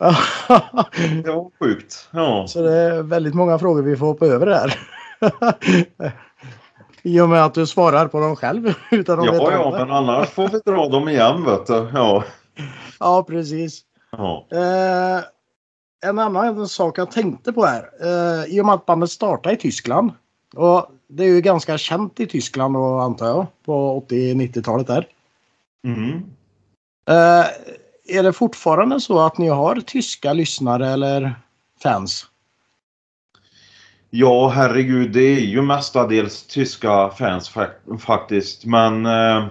det 1.24 1.30
var 1.30 1.50
sjukt. 1.58 2.08
Ja. 2.10 2.46
Så 2.48 2.62
det 2.62 2.72
är 2.72 3.02
väldigt 3.02 3.34
många 3.34 3.58
frågor 3.58 3.82
vi 3.82 3.96
får 3.96 4.06
hoppa 4.06 4.26
över 4.26 4.46
där. 4.46 4.78
I 7.02 7.20
och 7.20 7.28
med 7.28 7.44
att 7.44 7.54
du 7.54 7.66
svarar 7.66 8.08
på 8.08 8.20
dem 8.20 8.36
själv 8.36 8.74
utan 8.90 9.20
att 9.20 9.26
Ja, 9.26 9.32
veta 9.32 9.52
ja, 9.52 9.70
men 9.70 9.90
annars 9.90 10.28
får 10.28 10.48
vi 10.48 10.58
dra 10.58 10.88
dem 10.88 11.08
igen, 11.08 11.44
vet 11.44 11.66
du. 11.66 11.90
Ja. 11.94 12.24
Ja, 13.00 13.24
precis. 13.28 13.80
ja. 14.10 14.46
Eh, 14.52 15.24
en 16.08 16.18
annan 16.18 16.68
sak 16.68 16.98
jag 16.98 17.10
tänkte 17.10 17.52
på 17.52 17.64
här. 17.64 17.90
Eh, 18.00 18.44
I 18.56 18.60
och 18.60 18.66
med 18.66 18.74
att 18.74 18.86
bandet 18.86 19.10
startade 19.10 19.54
i 19.54 19.58
Tyskland. 19.58 20.12
Och 20.56 20.86
det 21.08 21.24
är 21.24 21.28
ju 21.28 21.40
ganska 21.40 21.78
känt 21.78 22.20
i 22.20 22.26
Tyskland 22.26 22.74
då, 22.74 22.98
antar 22.98 23.26
jag. 23.26 23.46
På 23.64 24.04
80-90-talet 24.08 24.86
där. 24.86 25.06
Mm. 25.86 26.12
Eh, 27.08 27.46
är 28.08 28.22
det 28.22 28.32
fortfarande 28.32 29.00
så 29.00 29.20
att 29.20 29.38
ni 29.38 29.48
har 29.48 29.76
tyska 29.76 30.32
lyssnare 30.32 30.88
eller 30.88 31.34
fans? 31.82 32.26
Ja, 34.10 34.48
herregud, 34.48 35.12
det 35.12 35.36
är 35.36 35.40
ju 35.40 35.62
mestadels 35.62 36.46
tyska 36.46 37.10
fans 37.10 37.52
faktiskt, 37.98 38.64
men 38.64 39.06
eh, 39.06 39.46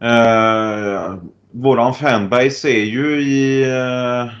eh, 0.00 1.14
våran 1.50 1.94
fanbase 1.94 2.68
är 2.68 2.84
ju 2.84 3.22
i, 3.22 3.62
eh, 3.62 4.32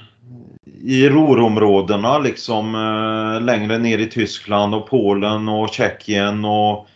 i 0.82 1.08
Ruhrområdena 1.08 2.18
liksom 2.18 2.74
eh, 2.74 3.44
längre 3.44 3.78
ner 3.78 3.98
i 3.98 4.06
Tyskland 4.06 4.74
och 4.74 4.88
Polen 4.88 5.48
och 5.48 5.68
Tjeckien 5.68 6.44
och, 6.44 6.86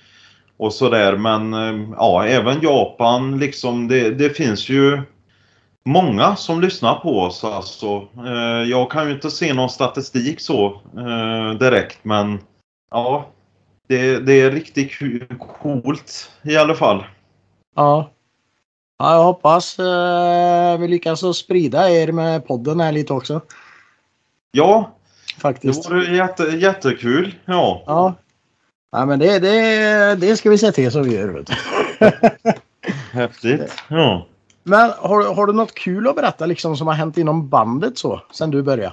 och 0.56 0.72
sådär. 0.72 1.16
Men 1.16 1.54
eh, 1.54 1.88
ja, 1.96 2.24
även 2.26 2.60
Japan 2.62 3.38
liksom, 3.38 3.88
det, 3.88 4.10
det 4.10 4.36
finns 4.36 4.68
ju 4.68 5.02
många 5.84 6.36
som 6.36 6.60
lyssnar 6.60 6.94
på 6.94 7.20
oss. 7.20 7.44
Alltså. 7.44 8.08
Eh, 8.26 8.70
jag 8.70 8.90
kan 8.90 9.06
ju 9.06 9.14
inte 9.14 9.30
se 9.30 9.54
någon 9.54 9.70
statistik 9.70 10.40
så 10.40 10.66
eh, 10.96 11.58
direkt 11.58 11.98
men 12.02 12.38
ja, 12.90 13.28
det, 13.88 14.18
det 14.18 14.40
är 14.40 14.50
riktigt 14.50 14.98
coolt 15.38 16.30
i 16.42 16.56
alla 16.56 16.74
fall. 16.74 17.04
Ja. 17.76 18.10
ja 18.98 19.12
jag 19.14 19.24
hoppas 19.24 19.78
eh, 19.78 20.78
vi 20.78 20.88
lyckas 20.88 21.36
sprida 21.36 21.90
er 21.90 22.12
med 22.12 22.46
podden 22.46 22.80
här 22.80 22.92
lite 22.92 23.12
också. 23.12 23.40
Ja, 24.52 24.96
det 25.34 25.40
Faktiskt. 25.40 25.90
vore 25.90 26.16
jätte, 26.16 26.42
jättekul. 26.42 27.34
Ja. 27.44 27.82
Ja. 27.86 28.14
ja 28.92 29.06
men 29.06 29.18
det, 29.18 29.38
det, 29.38 30.14
det 30.14 30.36
ska 30.36 30.50
vi 30.50 30.58
se 30.58 30.72
till 30.72 30.92
så 30.92 31.02
vi 31.02 31.14
gör. 31.14 31.28
Vet 31.28 31.46
du. 31.46 31.54
Häftigt. 33.12 33.82
Ja. 33.88 34.26
Men 34.70 34.90
har, 34.98 35.34
har 35.34 35.46
du 35.46 35.52
något 35.52 35.74
kul 35.74 36.08
att 36.08 36.16
berätta 36.16 36.46
liksom 36.46 36.76
som 36.76 36.86
har 36.86 36.94
hänt 36.94 37.18
inom 37.18 37.48
bandet 37.48 37.98
så 37.98 38.20
sen 38.32 38.50
du 38.50 38.62
började? 38.62 38.92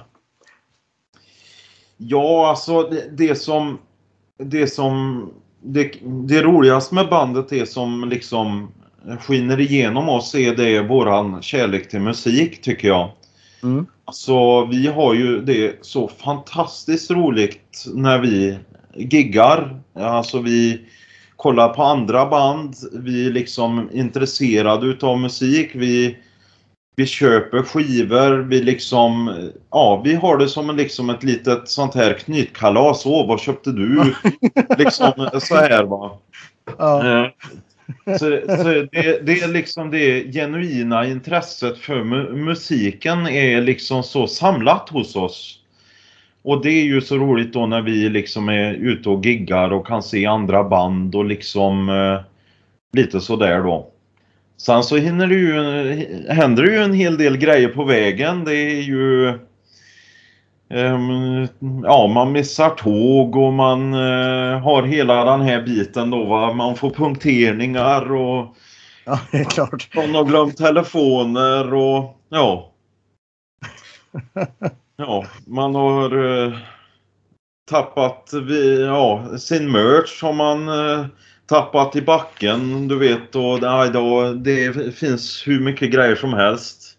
Ja, 1.96 2.48
alltså 2.48 2.82
det, 2.82 3.08
det 3.10 3.34
som... 3.34 3.78
Det 4.38 4.66
som... 4.66 5.30
Det, 5.60 5.92
det 6.02 6.42
roligaste 6.42 6.94
med 6.94 7.08
bandet 7.08 7.52
är 7.52 7.64
som 7.64 8.08
liksom 8.08 8.72
skiner 9.20 9.60
igenom 9.60 10.08
oss 10.08 10.34
är 10.34 10.56
det 10.56 10.82
våran 10.82 11.42
kärlek 11.42 11.88
till 11.88 12.00
musik 12.00 12.62
tycker 12.62 12.88
jag. 12.88 13.10
Mm. 13.62 13.86
Alltså 14.04 14.64
vi 14.64 14.86
har 14.86 15.14
ju 15.14 15.40
det 15.40 15.78
så 15.80 16.08
fantastiskt 16.08 17.10
roligt 17.10 17.84
när 17.94 18.18
vi 18.18 18.58
giggar. 18.94 19.80
Alltså 19.94 20.38
vi 20.38 20.80
kollar 21.38 21.68
på 21.68 21.82
andra 21.82 22.26
band. 22.26 22.74
Vi 22.92 23.26
är 23.26 23.30
liksom 23.30 23.90
intresserade 23.92 24.86
utav 24.86 25.18
musik. 25.18 25.70
Vi, 25.74 26.16
vi 26.96 27.06
köper 27.06 27.62
skivor. 27.62 28.38
Vi 28.38 28.62
liksom, 28.62 29.34
ja, 29.70 30.02
vi 30.04 30.14
har 30.14 30.38
det 30.38 30.48
som 30.48 30.70
en, 30.70 30.76
liksom 30.76 31.10
ett 31.10 31.22
litet 31.22 31.68
sånt 31.68 31.94
här 31.94 32.12
knytkalas. 32.12 33.06
Åh, 33.06 33.28
vad 33.28 33.40
köpte 33.40 33.72
du? 33.72 34.14
liksom 34.78 35.30
så 35.40 35.54
här 35.54 35.84
va. 35.84 36.18
Ja. 36.78 37.22
Eh, 37.22 37.30
Så, 38.04 38.40
så 38.46 38.64
det, 38.92 39.26
det 39.26 39.40
är 39.40 39.48
liksom 39.48 39.90
det 39.90 40.32
genuina 40.32 41.06
intresset 41.06 41.78
för 41.78 42.04
mu 42.04 42.32
musiken 42.32 43.26
är 43.26 43.60
liksom 43.60 44.02
så 44.02 44.26
samlat 44.26 44.88
hos 44.88 45.16
oss. 45.16 45.57
Och 46.42 46.62
det 46.62 46.70
är 46.70 46.84
ju 46.84 47.00
så 47.00 47.16
roligt 47.16 47.52
då 47.52 47.66
när 47.66 47.82
vi 47.82 48.08
liksom 48.08 48.48
är 48.48 48.72
ute 48.72 49.08
och 49.08 49.26
giggar 49.26 49.72
och 49.72 49.86
kan 49.86 50.02
se 50.02 50.26
andra 50.26 50.64
band 50.64 51.14
och 51.14 51.24
liksom 51.24 51.88
eh, 51.88 52.20
lite 52.92 53.20
sådär 53.20 53.62
då. 53.62 53.90
Sen 54.56 54.82
så 54.82 54.96
hinner 54.96 55.26
det 55.26 55.34
ju, 55.34 55.52
händer 56.32 56.62
det 56.62 56.70
ju 56.70 56.78
en 56.78 56.92
hel 56.92 57.18
del 57.18 57.36
grejer 57.36 57.68
på 57.68 57.84
vägen. 57.84 58.44
Det 58.44 58.54
är 58.54 58.82
ju 58.82 59.38
Ehm, 60.70 61.48
ja, 61.82 62.06
man 62.14 62.32
missar 62.32 62.70
tåg 62.70 63.36
och 63.36 63.52
man 63.52 63.94
eh, 63.94 64.60
har 64.60 64.82
hela 64.82 65.24
den 65.24 65.40
här 65.40 65.62
biten 65.62 66.10
då 66.10 66.24
va. 66.24 66.52
Man 66.52 66.76
får 66.76 66.90
punkteringar 66.90 68.12
och 68.12 68.56
ja, 69.04 69.20
det 69.32 69.38
är 69.38 69.44
klart. 69.44 69.94
någon 69.94 70.14
har 70.14 70.24
glömt 70.24 70.56
telefoner 70.56 71.74
och 71.74 72.16
ja. 72.28 72.72
Ja, 75.00 75.26
man 75.46 75.74
har 75.74 76.44
eh, 76.46 76.58
tappat 77.70 78.30
vi, 78.32 78.84
ja, 78.84 79.38
sin 79.38 79.72
merch 79.72 80.22
har 80.22 80.32
man 80.32 80.68
eh, 80.68 81.06
tappat 81.46 81.96
i 81.96 82.02
backen, 82.02 82.88
du 82.88 82.98
vet. 82.98 83.34
Och 83.34 83.60
nej, 83.60 83.90
då, 83.90 84.32
det 84.32 84.94
finns 84.96 85.42
hur 85.46 85.60
mycket 85.60 85.92
grejer 85.92 86.16
som 86.16 86.32
helst. 86.32 86.96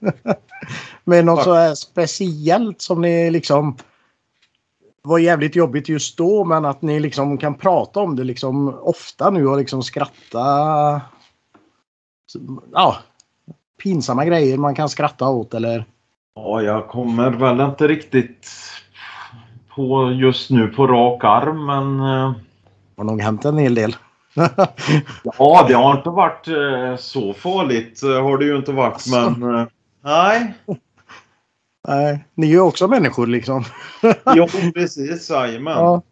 Men 1.04 1.26
något 1.26 1.44
så 1.44 1.54
här 1.54 1.74
speciellt 1.74 2.80
som 2.80 3.00
ni 3.00 3.30
liksom 3.30 3.76
var 5.02 5.18
jävligt 5.18 5.56
jobbigt 5.56 5.88
just 5.88 6.16
då 6.16 6.44
men 6.44 6.64
att 6.64 6.82
ni 6.82 7.00
liksom 7.00 7.38
kan 7.38 7.54
prata 7.54 8.00
om 8.00 8.16
det 8.16 8.24
liksom 8.24 8.68
ofta 8.68 9.30
nu 9.30 9.46
och 9.46 9.58
liksom 9.58 9.82
skratta. 9.82 11.00
Ja, 12.72 12.96
pinsamma 13.82 14.24
grejer 14.24 14.58
man 14.58 14.74
kan 14.74 14.88
skratta 14.88 15.28
åt 15.28 15.54
eller 15.54 15.84
Ja, 16.34 16.62
jag 16.62 16.88
kommer 16.88 17.30
väl 17.30 17.60
inte 17.60 17.88
riktigt 17.88 18.50
på 19.74 20.12
just 20.12 20.50
nu 20.50 20.68
på 20.68 20.86
rak 20.86 21.24
arm, 21.24 21.66
men 21.66 22.00
eh, 22.00 22.32
har 22.96 23.04
nog 23.04 23.22
hänt 23.22 23.44
en 23.44 23.58
hel 23.58 23.74
del. 23.74 23.96
ja, 25.38 25.64
det 25.68 25.74
har 25.74 25.96
inte 25.96 26.10
varit 26.10 26.48
eh, 26.48 26.96
så 26.96 27.34
farligt 27.34 28.02
eh, 28.02 28.22
har 28.22 28.38
det 28.38 28.44
ju 28.44 28.56
inte 28.56 28.72
varit, 28.72 28.96
Asså. 28.96 29.30
men 29.30 29.66
nej. 30.04 30.54
Nej, 31.88 32.24
ni 32.34 32.46
är 32.46 32.50
ju 32.50 32.60
också 32.60 32.88
människor 32.88 33.26
liksom. 33.26 33.64
Jo, 34.34 34.46
precis, 34.74 35.30
jajamän. 35.30 35.78
Ja, 35.78 36.02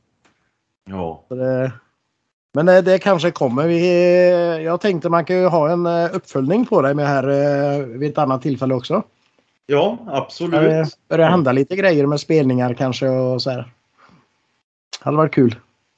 Ja. 0.90 1.24
det, 1.28 1.72
men 2.54 2.66
det, 2.66 2.98
kanske 2.98 3.30
kommer. 3.30 3.66
Vi, 3.66 4.64
jag 4.64 4.80
tänkte 4.80 5.08
man 5.08 5.24
kan 5.24 5.36
ju 5.36 5.46
ha 5.46 5.70
en 5.70 5.86
uppföljning 5.86 6.66
på 6.66 6.82
det 6.82 6.94
med 6.94 7.06
här 7.08 7.26
vid 7.98 8.10
ett 8.10 8.18
annat 8.18 8.42
tillfälle 8.42 8.74
också. 8.74 9.02
Ja, 9.66 9.98
Det 10.06 10.12
absolut. 10.16 10.98
börjar 11.08 11.30
hända 11.30 11.52
lite 11.52 11.76
grejer 11.76 12.06
med 12.06 12.20
spelningar 12.20 12.74
kanske 12.74 13.08
och 13.08 13.42
så 13.42 13.50
här. 13.50 13.56
Det 14.98 15.04
hade 15.04 15.16
varit 15.16 15.34
kul. 15.34 15.54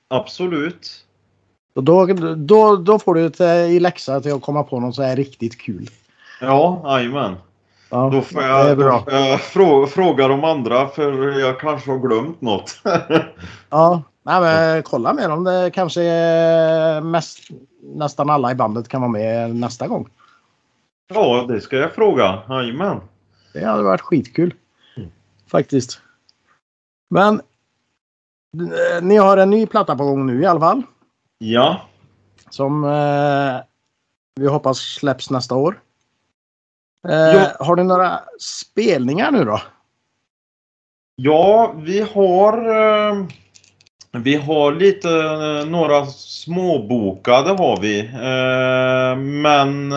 Absolut. 0.08 0.90
Och 1.74 1.84
då, 1.84 2.06
då, 2.36 2.76
då 2.76 2.98
får 2.98 3.14
du 3.14 3.26
ett 3.26 3.40
eh, 3.40 3.54
i 3.56 3.80
läxa 3.80 4.20
till 4.20 4.32
att 4.32 4.42
komma 4.42 4.62
på 4.62 4.80
något 4.80 4.94
så 4.94 5.02
här 5.02 5.16
riktigt 5.16 5.60
kul. 5.60 5.88
Ja, 6.40 6.82
jajamän. 6.84 7.36
Ja, 7.90 8.10
Då 8.12 8.20
får 8.20 8.40
det 8.40 8.46
är 8.46 8.68
jag, 8.68 8.78
då 8.78 8.82
bra. 8.84 9.02
får 9.04 9.12
jag 9.12 9.40
frå, 9.40 9.86
fråga 9.86 10.28
de 10.28 10.44
andra 10.44 10.88
för 10.88 11.38
jag 11.40 11.60
kanske 11.60 11.90
har 11.90 11.98
glömt 11.98 12.40
något. 12.40 12.80
Ja, 13.70 14.02
nej, 14.22 14.40
men 14.40 14.82
kolla 14.82 15.12
med 15.12 15.30
dem. 15.30 15.44
Det 15.44 15.70
kanske 15.74 16.00
mest, 17.02 17.38
nästan 17.94 18.30
alla 18.30 18.50
i 18.52 18.54
bandet 18.54 18.88
kan 18.88 19.00
vara 19.00 19.10
med 19.10 19.56
nästa 19.56 19.86
gång. 19.88 20.08
ja, 21.14 21.44
det 21.48 21.60
ska 21.60 21.76
jag 21.76 21.92
fråga. 21.92 22.38
Jajamän. 22.48 23.00
Det 23.52 23.64
hade 23.64 23.82
varit 23.82 24.00
skitkul. 24.00 24.54
Mm. 24.96 25.10
Faktiskt. 25.46 26.00
Men 27.10 27.34
eh, 28.60 29.02
ni 29.02 29.16
har 29.16 29.36
en 29.36 29.50
ny 29.50 29.66
platta 29.66 29.96
på 29.96 30.04
gång 30.04 30.26
nu 30.26 30.42
i 30.42 30.46
alla 30.46 30.60
fall. 30.60 30.82
Ja. 31.38 31.88
Som 32.50 32.84
eh, 32.84 33.60
vi 34.40 34.46
hoppas 34.48 34.78
släpps 34.78 35.30
nästa 35.30 35.54
år. 35.54 35.80
Eh, 37.08 37.14
Ja. 37.14 37.52
Har 37.60 37.76
du 37.76 37.82
några 37.82 38.20
spelningar 38.40 39.30
nu 39.30 39.44
då? 39.44 39.60
Ja, 41.16 41.74
vi 41.76 42.00
har 42.00 42.52
eh, 43.10 43.26
vi 44.12 44.36
har 44.36 44.72
lite 44.72 45.08
eh, 45.10 45.70
några 45.70 46.06
småbokade 46.06 47.50
har 47.50 47.80
vi. 47.80 47.98
Eh, 48.00 49.18
men 49.18 49.90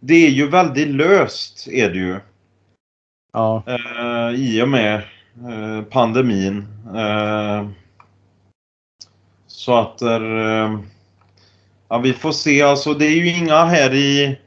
det 0.00 0.14
är 0.26 0.30
ju 0.30 0.48
väldigt 0.48 0.88
löst 0.88 1.68
är 1.68 1.90
det 1.90 1.98
ju. 1.98 2.20
Ja. 3.32 3.62
Eh, 3.66 4.34
I 4.34 4.62
och 4.62 4.68
med 4.68 4.94
eh, 4.94 5.84
pandemin. 5.90 6.66
Eh, 6.96 7.68
så 9.46 9.76
att 9.76 10.02
eh, 10.02 10.78
ja, 11.88 11.98
vi 12.02 12.12
får 12.12 12.32
se. 12.32 12.62
Alltså 12.62 12.94
det 12.94 13.06
är 13.06 13.16
ju 13.16 13.38
inga 13.38 13.64
här 13.64 13.94
i 13.94 14.38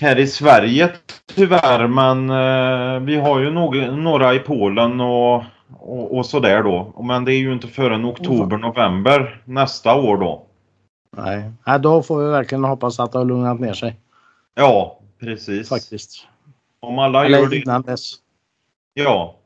här 0.00 0.18
i 0.18 0.26
Sverige 0.26 0.92
tyvärr 1.34 1.86
men 1.86 2.30
eh, 2.30 3.00
vi 3.00 3.16
har 3.16 3.40
ju 3.40 3.50
nog, 3.50 3.76
några 3.76 4.34
i 4.34 4.38
Polen 4.38 5.00
och, 5.00 5.44
och, 5.78 6.16
och 6.16 6.26
sådär 6.26 6.62
då. 6.62 7.02
Men 7.02 7.24
det 7.24 7.34
är 7.34 7.38
ju 7.38 7.52
inte 7.52 7.68
förrän 7.68 8.04
oktober, 8.04 8.56
november 8.56 9.42
nästa 9.44 9.94
år 9.94 10.16
då. 10.16 10.46
Nej. 11.16 11.52
Nej, 11.66 11.80
då 11.80 12.02
får 12.02 12.24
vi 12.24 12.30
verkligen 12.30 12.64
hoppas 12.64 13.00
att 13.00 13.12
det 13.12 13.18
har 13.18 13.24
lugnat 13.24 13.60
ner 13.60 13.72
sig. 13.72 13.96
Ja, 14.54 14.98
precis. 15.20 15.68
Faktiskt. 15.68 16.26
Om 16.80 16.98
alla 16.98 17.28
gör 17.28 17.38
Eller 17.38 17.50
det. 17.50 17.56
innan 17.56 17.82
dess. 17.82 18.12
Ja. 18.94 19.36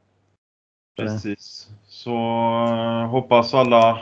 Precis. 0.97 1.69
Så 1.87 2.15
eh, 2.15 3.07
hoppas 3.09 3.55
alla 3.55 3.99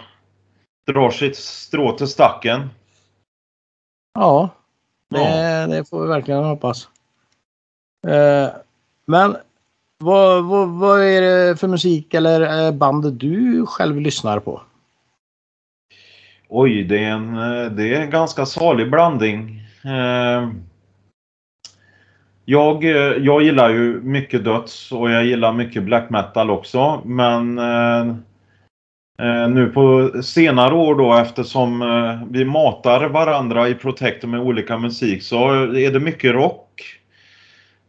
drar 0.87 1.11
sitt 1.11 1.37
strå 1.37 1.93
till 1.93 2.09
stacken. 2.09 2.71
Ja, 4.15 4.49
det, 5.09 5.67
det 5.67 5.89
får 5.89 6.03
vi 6.03 6.09
verkligen 6.09 6.45
hoppas. 6.45 6.89
Eh, 8.07 8.49
men 9.07 9.37
vad, 9.99 10.45
vad, 10.45 10.69
vad 10.69 11.03
är 11.03 11.21
det 11.21 11.57
för 11.57 11.69
musik 11.69 12.15
eller 12.15 12.67
eh, 12.67 12.73
band 12.73 13.13
du 13.13 13.67
själv 13.67 14.01
lyssnar 14.01 14.41
på? 14.41 14.63
Oj, 16.49 16.85
det 16.85 17.05
är 17.05 17.11
en, 17.11 17.35
det 17.77 17.95
är 17.95 18.01
en 18.01 18.11
ganska 18.11 18.47
salig 18.47 18.91
blandning. 18.91 19.63
Jag, 22.51 22.85
eh, 22.85 23.17
jag 23.25 23.43
gillar 23.43 23.71
ju 23.71 24.01
mycket 24.03 24.45
döds 24.45 24.93
och 24.93 25.11
jag 25.11 25.25
gillar 25.25 25.53
mycket 25.53 25.83
black 25.83 26.11
metal 26.11 26.51
också. 26.51 27.03
Men 27.05 27.59
eh, 27.59 28.09
eh, 29.23 29.49
nu 29.49 29.67
på 29.75 30.11
senare 30.23 30.75
år 30.75 30.95
då 30.95 31.15
eftersom 31.15 31.83
eh, 31.83 32.23
vi 32.31 32.45
matar 32.45 33.09
varandra 33.09 33.69
i 33.69 33.75
Protector 33.75 34.29
med 34.29 34.41
olika 34.41 34.79
musik 34.79 35.23
så 35.23 35.49
är 35.63 35.93
det 35.93 36.01
mycket 36.01 36.33
rock. 36.33 36.83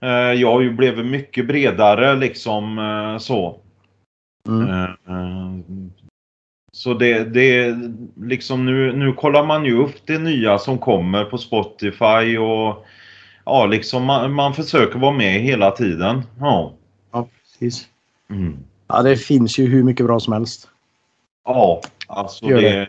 Eh, 0.01 0.09
Jag 0.41 0.51
har 0.51 0.61
ju 0.61 0.71
blivit 0.71 1.05
mycket 1.05 1.47
bredare 1.47 2.15
liksom 2.15 2.79
eh, 2.79 3.17
så. 3.17 3.59
Mm. 4.47 4.69
Eh, 4.69 5.65
Så 6.73 6.93
det, 6.93 7.23
det 7.23 7.75
liksom 8.21 8.65
nu, 8.65 8.93
nu 8.93 9.13
kollar 9.13 9.45
man 9.45 9.65
ju 9.65 9.77
upp 9.77 9.95
det 10.05 10.19
nya 10.19 10.57
som 10.57 10.77
kommer 10.77 11.25
på 11.25 11.37
Spotify 11.37 12.37
och 12.37 12.85
ja, 13.45 13.65
liksom 13.65 14.05
man, 14.05 14.33
man 14.33 14.53
försöker 14.53 14.99
vara 14.99 15.11
med 15.11 15.41
hela 15.41 15.71
tiden. 15.71 16.23
Ja. 16.39 16.73
Ja, 17.11 17.27
precis. 17.43 17.87
Mm. 18.29 18.57
Ja, 18.87 19.01
det 19.01 19.17
finns 19.17 19.57
ju 19.57 19.67
hur 19.67 19.83
mycket 19.83 20.05
bra 20.05 20.19
som 20.19 20.33
helst. 20.33 20.67
Ja, 21.45 21.81
alltså 22.07 22.45
Gör 22.45 22.61
det. 22.61 22.87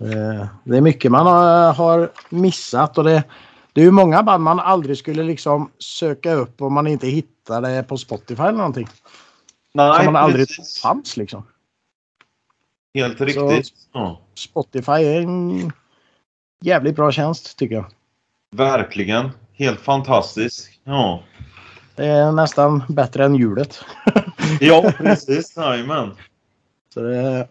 Eh, 0.00 0.46
Det 0.64 0.76
är 0.76 0.80
mycket 0.80 1.10
man 1.10 1.26
har, 1.26 1.72
har 1.72 2.10
missat 2.28 2.98
och 2.98 3.04
det, 3.04 3.24
det 3.72 3.80
är 3.80 3.84
ju 3.84 3.90
många 3.90 4.22
band 4.22 4.44
man 4.44 4.60
aldrig 4.60 4.98
skulle 4.98 5.22
liksom 5.22 5.70
söka 5.78 6.32
upp 6.32 6.62
om 6.62 6.74
man 6.74 6.86
inte 6.86 7.06
hittar 7.06 7.62
det 7.62 7.82
på 7.82 7.96
Spotify 7.96 8.42
eller 8.42 8.58
någonting. 8.58 8.88
Nej, 9.74 10.04
som 10.04 10.12
man 10.12 10.24
aldrig 10.24 10.48
precis. 10.48 10.80
fanns 10.82 11.16
liksom. 11.16 11.46
Helt 12.94 13.20
riktigt. 13.20 13.72
Ja, 13.92 14.20
Spotify 14.34 14.92
är 14.92 15.20
en 15.20 15.72
jävligt 16.60 16.96
bra 16.96 17.12
tjänst 17.12 17.58
tycker 17.58 17.74
jag. 17.74 17.84
Verkligen. 18.50 19.30
Helt 19.52 19.80
fantastisk. 19.80 20.80
Ja, 20.84 21.22
Det 21.94 22.06
är 22.06 22.32
nästan 22.32 22.82
bättre 22.88 23.24
än 23.24 23.34
hjulet. 23.34 23.84
ja 24.60 24.92
precis. 24.98 25.56
Jajamän. 25.56 26.10
Det, 26.94 27.48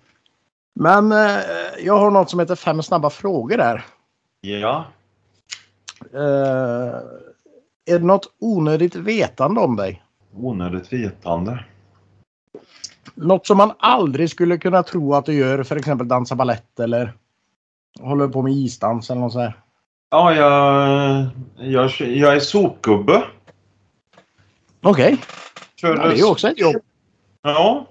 Men 0.74 1.12
eh, 1.12 1.40
jag 1.80 1.98
har 1.98 2.12
något 2.12 2.30
som 2.30 2.40
heter 2.40 2.56
fem 2.56 2.84
snabba 2.84 3.10
frågor 3.10 3.58
där. 3.58 3.86
Ja. 4.42 4.86
Eh, 6.14 6.96
är 7.86 8.00
det 8.00 8.06
något 8.06 8.36
onödigt 8.40 8.96
vetande 8.96 9.62
om 9.62 9.76
dig? 9.76 10.04
Onödigt 10.34 10.94
vetande. 10.94 11.66
Något 13.16 13.48
som 13.48 13.58
man 13.58 13.72
aldrig 13.80 14.30
skulle 14.30 14.58
kunna 14.58 14.84
tro 14.84 15.14
att 15.14 15.26
du 15.26 15.34
gör, 15.34 15.64
för 15.64 15.76
exempel 15.76 16.08
dansa 16.08 16.36
ballett 16.36 16.80
eller 16.80 17.14
håller 18.00 18.28
på 18.28 18.42
med 18.42 18.54
isdans 18.54 19.10
eller 19.10 19.22
något 19.22 19.32
sånt 19.32 19.44
här. 19.44 19.60
Ja, 20.10 20.34
jag, 20.36 21.28
jag, 21.58 21.92
jag 22.00 22.36
är 22.36 22.40
sopgubbe. 22.40 23.24
Okej, 24.82 25.18
Kör- 25.82 25.96
ja, 25.96 26.04
det 26.08 26.14
är 26.14 26.18
ju 26.18 26.24
också 26.26 26.48
ett 26.48 26.60
jobb. 26.60 26.76
Ja. 27.42 27.88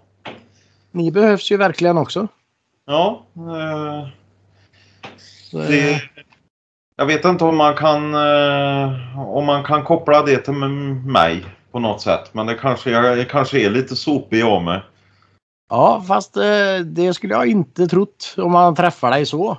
Ni 0.90 1.10
behövs 1.10 1.50
ju 1.50 1.56
verkligen 1.56 1.98
också. 1.98 2.28
Ja. 2.86 3.26
eh, 3.36 4.08
Det, 5.68 6.02
jag 6.96 7.06
vet 7.06 7.24
inte 7.24 7.44
om 7.44 7.56
man 7.56 7.74
kan 7.74 8.14
eh, 8.14 9.20
om 9.28 9.44
man 9.44 9.64
kan 9.64 9.84
koppla 9.84 10.22
det 10.22 10.38
till 10.38 10.52
mig 10.54 11.44
på 11.72 11.78
något 11.78 12.00
sätt. 12.00 12.34
Men 12.34 12.46
det 12.46 12.54
kanske, 12.54 12.90
jag, 12.90 13.18
jag 13.18 13.30
kanske 13.30 13.60
är 13.66 13.70
lite 13.70 13.96
sopig 13.96 14.42
av 14.42 14.62
mig. 14.62 14.80
Ja, 15.70 16.04
fast 16.08 16.36
eh, 16.36 16.78
det 16.84 17.14
skulle 17.14 17.34
jag 17.34 17.46
inte 17.46 17.86
trott 17.88 18.34
om 18.38 18.52
man 18.52 18.74
träffar 18.74 19.10
dig 19.10 19.26
så. 19.26 19.58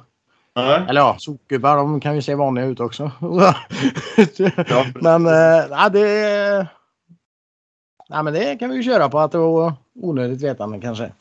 Nej. 0.57 0.85
Eller 0.89 1.01
ja, 1.01 1.15
sopgubbar 1.19 1.77
de 1.77 1.99
kan 1.99 2.15
ju 2.15 2.21
se 2.21 2.35
vanliga 2.35 2.65
ut 2.65 2.79
också. 2.79 3.11
Ja, 4.67 4.85
men 4.95 5.25
ja, 5.69 5.89
det... 5.89 6.67
Nej, 8.09 8.23
men 8.23 8.33
det 8.33 8.55
kan 8.59 8.69
vi 8.69 8.75
ju 8.75 8.83
köra 8.83 9.09
på 9.09 9.19
att 9.19 9.31
det 9.31 9.37
var 9.37 9.73
onödigt 9.95 10.41
vetande 10.41 10.79
kanske. 10.81 11.11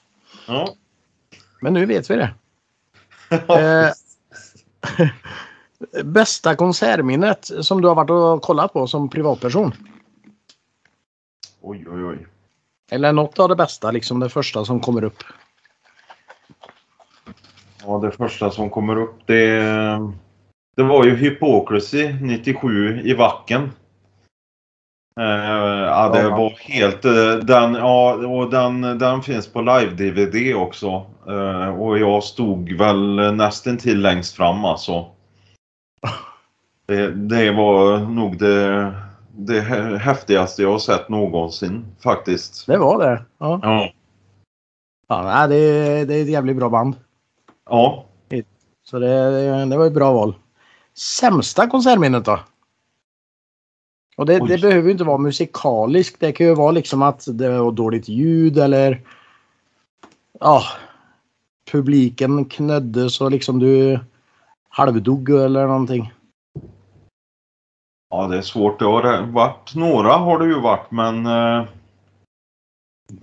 Ja. 0.49 0.69
Men 1.61 1.75
nu 1.75 1.87
vet 1.87 2.11
vi 2.11 2.17
det. 2.17 2.35
Eh, 3.49 3.93
bästa 6.05 6.57
konsertminnet 6.57 7.51
som 7.61 7.83
du 7.83 7.89
har 7.89 7.95
varit 7.95 8.11
och 8.11 8.43
kollat 8.43 8.73
på 8.73 8.87
som 8.87 9.09
privatperson? 9.09 9.73
Oj, 11.61 11.87
oj, 11.89 12.05
oj. 12.05 12.27
Eller 12.91 13.13
något 13.13 13.39
av 13.39 13.49
det 13.49 13.57
bästa, 13.57 13.91
liksom 13.91 14.21
det 14.21 14.29
första 14.29 14.65
som 14.65 14.81
kommer 14.81 15.05
upp. 15.05 15.23
Ja, 17.87 17.99
det 17.99 18.11
första 18.11 18.51
som 18.51 18.71
kommer 18.71 18.97
upp 18.99 19.15
det, 19.27 19.61
det 20.77 20.83
var 20.83 21.05
ju 21.05 21.17
Hypocrisy 21.17 22.13
97 22.23 23.01
i 23.05 23.15
Vacken. 23.15 23.63
Eh, 25.21 25.25
ja, 25.87 26.09
det 26.15 26.29
var 26.31 26.51
helt... 26.59 27.05
eh, 27.05 27.35
Den, 27.47 27.75
ja, 27.75 28.15
och 28.15 28.51
den, 28.51 28.81
den 28.81 29.23
finns 29.23 29.53
på 29.53 29.61
live-DVD 29.61 30.55
också. 30.55 31.07
Eh, 31.29 31.81
och 31.81 31.99
jag 31.99 32.23
stod 32.25 32.73
väl 32.73 33.35
nästan 33.37 33.77
till 33.79 34.01
längst 34.01 34.37
fram 34.37 34.65
alltså. 34.65 35.07
Det, 36.87 37.11
det 37.11 37.51
var 37.53 37.99
nog 37.99 38.39
det, 38.39 38.93
det 39.33 39.61
hä- 39.61 39.97
häftigaste 39.97 40.63
jag 40.63 40.71
har 40.73 40.79
sett 40.79 41.09
någonsin 41.09 41.85
faktiskt. 42.03 42.67
Det 42.67 42.79
var 42.79 42.99
det. 42.99 43.23
Ja. 43.39 43.61
Ja. 43.63 43.91
Ja, 45.09 45.47
det, 45.47 45.55
det 46.05 46.15
är 46.15 46.23
ett 46.23 46.29
jävligt 46.31 46.57
bra 46.57 46.69
band. 46.69 46.95
Ja. 47.71 48.05
Så 48.85 48.99
det, 48.99 49.65
det, 49.67 49.77
var 49.77 49.87
ett 49.87 49.95
bra 49.95 50.13
val. 50.13 50.35
Sämsta 50.95 51.67
konsertminnet 51.67 52.25
då? 52.25 52.41
Och 54.17 54.27
det, 54.27 54.39
det 54.39 54.61
behöver 54.61 54.83
ju 54.83 54.91
inte 54.91 55.05
vara 55.05 55.19
musikaliskt. 55.19 56.21
Det 56.21 56.33
kan 56.33 56.47
ju 56.47 56.55
vara 56.55 56.71
liksom 56.71 57.03
att 57.03 57.25
det 57.29 57.59
var 57.59 57.73
dåligt 57.73 58.09
ljud 58.09 58.59
eller 58.59 59.01
ja, 60.41 60.63
publiken 61.71 62.45
knödde 62.45 63.11
så 63.11 63.29
liksom 63.29 63.59
du 63.59 64.01
halvdog 64.69 65.31
eller 65.31 65.67
någonting. 65.67 66.13
Ja, 68.11 68.27
det 68.27 68.39
är 68.39 68.43
svårt. 68.43 68.79
Det 68.79 68.85
har 68.85 69.27
varit 69.33 69.75
några 69.75 70.13
har 70.13 70.39
det 70.39 70.47
ju 70.47 70.61
varit, 70.61 70.91
men... 70.91 71.27
eh, 71.27 71.65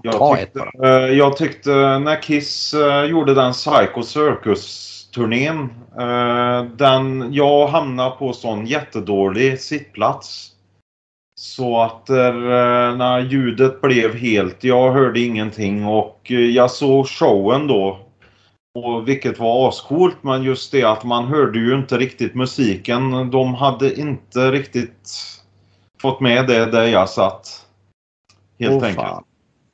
jag, 0.02 0.40
tyckte, 0.40 0.72
eh, 0.84 0.90
jag 0.92 1.38
tyckte 1.38 2.00
när 2.00 2.22
Kiss 2.22 2.74
eh, 2.74 3.04
gjorde 3.04 3.34
den 3.34 3.54
Psycho 3.54 4.04
Circus-turnén. 4.04 5.70
eh, 6.00 6.64
den, 6.64 7.34
jag 7.34 7.68
hamnade 7.68 8.16
på 8.16 8.34
sån 8.34 8.66
jättedålig 8.66 9.60
sittplats. 9.60 10.50
Så 11.40 11.82
att 11.82 12.10
när 12.98 13.20
ljudet 13.20 13.82
blev 13.82 14.16
helt, 14.16 14.64
jag 14.64 14.92
hörde 14.92 15.20
ingenting 15.20 15.86
och 15.86 16.32
jag 16.32 16.72
såg 16.72 17.08
showen 17.08 17.68
då. 17.68 18.00
Och 18.80 19.08
vilket 19.08 19.40
var 19.40 19.70
ascoolt 19.70 20.18
men 20.22 20.44
just 20.44 20.72
det 20.72 20.84
att 20.84 21.04
man 21.04 21.26
hörde 21.26 21.60
ju 21.60 21.76
inte 21.76 21.98
riktigt 21.98 22.36
musiken. 22.36 23.32
De 23.32 23.54
hade 23.54 24.00
inte 24.00 24.52
riktigt 24.52 25.12
fått 26.02 26.20
med 26.20 26.48
det 26.48 26.66
där 26.66 26.86
jag 26.86 27.10
satt. 27.10 27.66
Helt 28.60 28.74
Åh, 28.74 28.88
enkelt. 28.88 29.08
fan. 29.08 29.24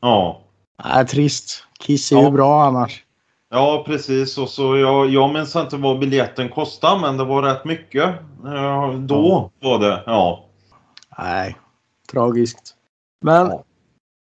Ja. 0.02 0.42
Nej, 0.84 1.08
trist. 1.08 1.64
Kiss 1.80 2.12
är 2.12 2.16
Ja. 2.16 2.24
ju 2.24 2.32
bra 2.32 2.64
annars. 2.64 3.04
Ja 3.52 3.84
precis 3.88 4.38
och 4.38 4.50
så 4.50 4.78
jag, 4.78 5.10
jag 5.10 5.34
minns 5.34 5.56
inte 5.56 5.78
vad 5.78 6.00
biljetten 6.00 6.50
kostade 6.50 7.02
men 7.02 7.18
det 7.18 7.24
var 7.26 7.42
rätt 7.44 7.66
mycket. 7.66 8.10
Eh, 8.46 8.94
Då 8.94 9.52
var 9.60 9.80
det. 9.80 10.04
Ja. 10.06 10.46
Nej, 11.18 11.58
tragiskt. 12.12 12.76
Men 13.22 13.48
Ja. 13.48 13.64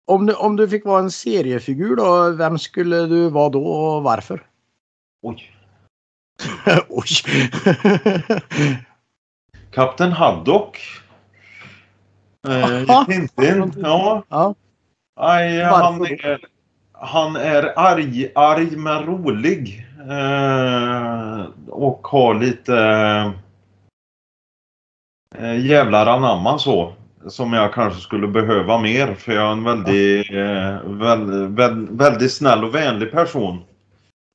om, 0.07 0.25
du, 0.25 0.33
om 0.33 0.55
du 0.55 0.69
fick 0.69 0.85
vara 0.85 0.99
en 0.99 1.11
seriefigur 1.11 1.95
då, 1.95 2.29
vem 2.29 2.59
skulle 2.59 2.95
du 3.05 3.29
vara 3.29 3.49
då 3.49 3.65
och 3.67 4.03
varför? 4.03 4.45
Oj. 5.21 5.51
Oj! 6.89 7.05
Kapten 9.71 10.11
Haddock. 10.11 10.79
Eh. 12.47 13.05
Tintin. 13.05 13.73
Ja. 13.77 14.23
ja. 14.29 14.55
Varför 15.15 15.63
han, 15.63 16.01
är, 16.01 16.39
han 16.91 17.35
är 17.35 17.73
arg, 17.79 18.31
arg 18.35 18.77
men 18.77 19.03
rolig. 19.05 19.85
Eh, 20.09 21.45
och 21.69 22.07
har 22.07 22.33
lite 22.35 22.77
eh, 25.35 25.65
jävlar 25.65 26.05
anamma 26.07 26.57
så. 26.57 26.93
Som 27.27 27.53
jag 27.53 27.73
kanske 27.73 27.99
skulle 28.01 28.27
behöva 28.27 28.77
mer 28.79 29.13
för 29.13 29.31
jag 29.31 29.47
är 29.47 29.51
en 29.51 29.63
väldigt, 29.63 30.31
eh, 30.31 30.91
väl, 30.91 31.47
väl, 31.47 31.87
väldigt 31.89 32.33
snäll 32.33 32.63
och 32.63 32.75
vänlig 32.75 33.11
person. 33.11 33.63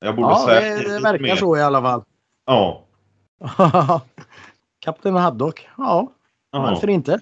Jag 0.00 0.16
borde 0.16 0.28
Ja, 0.28 0.44
säga 0.46 0.76
det, 0.76 0.94
det 0.94 0.98
verkar 1.02 1.22
mer. 1.22 1.36
så 1.36 1.56
i 1.56 1.62
alla 1.62 1.82
fall. 1.82 2.02
Ja. 2.46 2.84
Kapten 4.80 5.16
Haddock. 5.16 5.68
Ja, 5.78 6.08
ja. 6.52 6.60
varför 6.60 6.90
inte? 6.90 7.12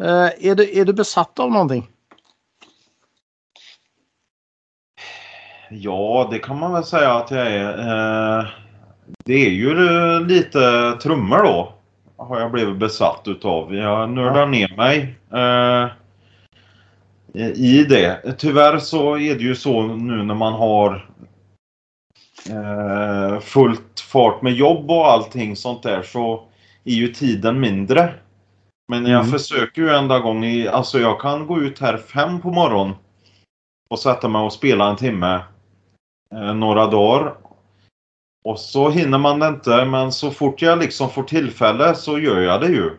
Eh, 0.00 0.46
är, 0.50 0.54
du, 0.54 0.78
är 0.80 0.84
du 0.84 0.92
besatt 0.92 1.38
av 1.38 1.50
någonting? 1.50 1.88
Ja, 5.70 6.28
det 6.30 6.38
kan 6.38 6.58
man 6.58 6.72
väl 6.72 6.84
säga 6.84 7.12
att 7.12 7.30
jag 7.30 7.46
är. 7.46 7.78
Eh, 8.38 8.44
det 9.24 9.34
är 9.46 9.50
ju 9.50 9.74
lite 10.26 10.92
trummor 11.02 11.42
då. 11.42 11.72
Har 12.16 12.40
jag 12.40 12.52
blivit 12.52 12.76
besatt 12.76 13.22
utav. 13.24 13.74
Jag 13.74 14.10
nördar 14.10 14.46
ner 14.46 14.76
mig 14.76 15.14
eh, 15.32 15.88
i 17.54 17.84
det. 17.88 18.34
Tyvärr 18.38 18.78
så 18.78 19.18
är 19.18 19.34
det 19.34 19.42
ju 19.44 19.54
så 19.54 19.82
nu 19.82 20.22
när 20.22 20.34
man 20.34 20.52
har 20.52 21.08
eh, 22.50 23.40
fullt 23.40 24.00
fart 24.00 24.42
med 24.42 24.52
jobb 24.52 24.90
och 24.90 25.06
allting 25.10 25.56
sånt 25.56 25.82
där 25.82 26.02
så 26.02 26.44
är 26.84 26.94
ju 26.94 27.08
tiden 27.08 27.60
mindre. 27.60 28.14
Men 28.88 29.06
jag 29.06 29.20
Mm. 29.20 29.32
försöker 29.32 29.82
ju 29.82 29.90
enda 29.90 30.18
gång 30.18 30.44
i, 30.44 30.68
alltså 30.68 30.98
jag 30.98 31.20
kan 31.20 31.46
gå 31.46 31.60
ut 31.60 31.78
här 31.78 31.96
fem 31.96 32.40
på 32.40 32.50
morgonen 32.50 32.94
och 33.90 33.98
sätta 33.98 34.28
mig 34.28 34.42
och 34.42 34.52
spela 34.52 34.90
en 34.90 34.96
timme 34.96 35.40
några 36.54 36.86
dagar. 36.86 37.34
Och 38.44 38.58
så 38.60 38.90
hinner 38.90 39.18
man 39.18 39.38
det 39.38 39.48
inte 39.48 39.84
men 39.84 40.12
så 40.12 40.30
fort 40.30 40.62
jag 40.62 40.78
liksom 40.78 41.10
får 41.10 41.22
tillfälle 41.22 41.94
så 41.94 42.18
gör 42.18 42.40
jag 42.40 42.60
det 42.60 42.68
ju. 42.68 42.90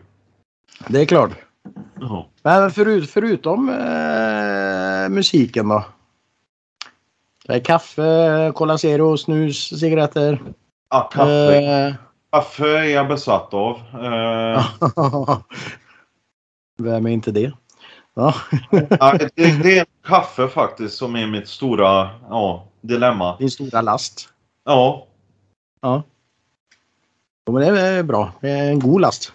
Det 0.88 1.00
är 1.00 1.06
klart. 1.06 1.30
Ja. 2.00 2.28
Men 2.42 2.70
förut, 2.70 3.10
förutom 3.10 3.68
eh, 3.68 5.08
musiken 5.08 5.68
då? 5.68 5.84
Kaffe, 7.64 8.52
Cola 8.54 8.78
Zero, 8.78 9.16
snus, 9.16 9.80
cigaretter. 9.80 10.42
Ah, 10.88 11.02
kaffe. 11.02 11.56
Eh, 11.56 11.94
kaffe 12.32 12.78
är 12.78 12.84
jag 12.84 13.08
besatt 13.08 13.54
av. 13.54 13.76
Eh, 14.04 14.64
Vem 16.78 17.06
är 17.06 17.10
inte 17.10 17.30
det? 17.30 17.52
Ja. 18.18 18.34
nej, 18.70 19.28
det, 19.34 19.62
det 19.62 19.78
är 19.78 19.86
kaffe 20.04 20.48
faktiskt 20.48 20.96
som 20.96 21.16
är 21.16 21.26
mitt 21.26 21.48
stora 21.48 22.10
ja, 22.28 22.66
dilemma. 22.80 23.36
Din 23.36 23.50
stora 23.50 23.80
last. 23.80 24.28
Ja, 24.64 25.06
Ja. 25.80 26.02
Jo, 27.46 27.52
men 27.52 27.74
det 27.74 27.80
är 27.80 28.02
bra. 28.02 28.32
Det 28.40 28.50
är 28.50 28.70
en 28.70 28.78
god 28.78 29.00
last. 29.00 29.32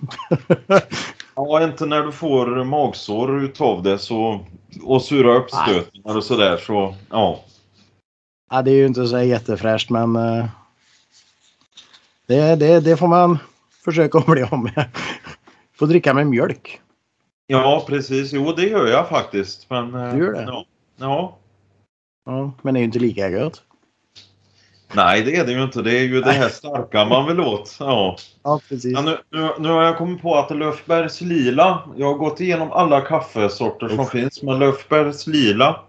ja, 1.35 1.63
inte 1.63 1.85
när 1.85 2.03
du 2.03 2.11
får 2.11 2.63
magsår 2.63 3.43
utav 3.43 3.83
det 3.83 3.99
så, 3.99 4.45
och 4.83 5.01
sura 5.01 5.35
uppstötningar 5.35 6.17
och 6.17 6.23
sådär 6.23 6.57
så 6.57 6.95
ja. 7.09 7.39
Ja, 8.51 8.61
det 8.61 8.71
är 8.71 8.75
ju 8.75 8.85
inte 8.85 9.07
så 9.07 9.19
jättefräscht 9.21 9.89
men 9.89 10.15
eh, 10.15 10.45
det, 12.27 12.55
det, 12.55 12.79
det 12.79 12.97
får 12.97 13.07
man 13.07 13.37
försöka 13.85 14.17
att 14.17 14.25
bli 14.27 14.43
av 14.43 14.59
med. 14.59 14.85
Får 15.79 15.87
dricka 15.87 16.13
med 16.13 16.27
mjölk. 16.27 16.81
Ja, 17.57 17.85
precis. 17.87 18.33
Jo, 18.33 18.51
det 18.51 18.69
gör 18.69 18.87
jag 18.87 19.09
faktiskt. 19.09 19.69
Men, 19.69 19.95
eh, 19.95 20.13
Du 20.13 20.25
gör 20.25 20.33
det? 20.33 20.43
Ja. 20.47 20.65
ja. 20.97 21.37
Ja, 22.25 22.51
men 22.61 22.73
det 22.73 22.77
är 22.77 22.81
ju 22.81 22.85
inte 22.85 22.99
lika 22.99 23.29
gött. 23.29 23.63
Nej, 24.95 25.21
det 25.23 25.35
är 25.35 25.45
det 25.45 25.51
ju 25.51 25.63
inte. 25.63 25.81
Det 25.81 25.97
är 25.97 26.03
ju 26.03 26.21
det 26.21 26.31
här 26.31 26.49
starka 26.49 27.05
man 27.05 27.27
vill 27.27 27.39
åt. 27.39 27.77
Ja. 27.79 28.17
Ja, 28.43 28.59
precis. 28.69 28.93
Ja, 28.93 29.01
nu, 29.01 29.17
nu, 29.29 29.49
nu 29.59 29.69
har 29.69 29.83
jag 29.83 29.97
kommit 29.97 30.21
på 30.21 30.35
att 30.35 30.57
Löfbergs 30.57 31.21
Lila, 31.21 31.89
jag 31.97 32.07
har 32.07 32.13
gått 32.13 32.39
igenom 32.41 32.71
alla 32.71 33.01
kaffesorter 33.01 33.87
som 33.87 33.99
Uff. 33.99 34.09
finns, 34.09 34.43
men 34.43 34.59
Löfbergs 34.59 35.27
Lila 35.27 35.79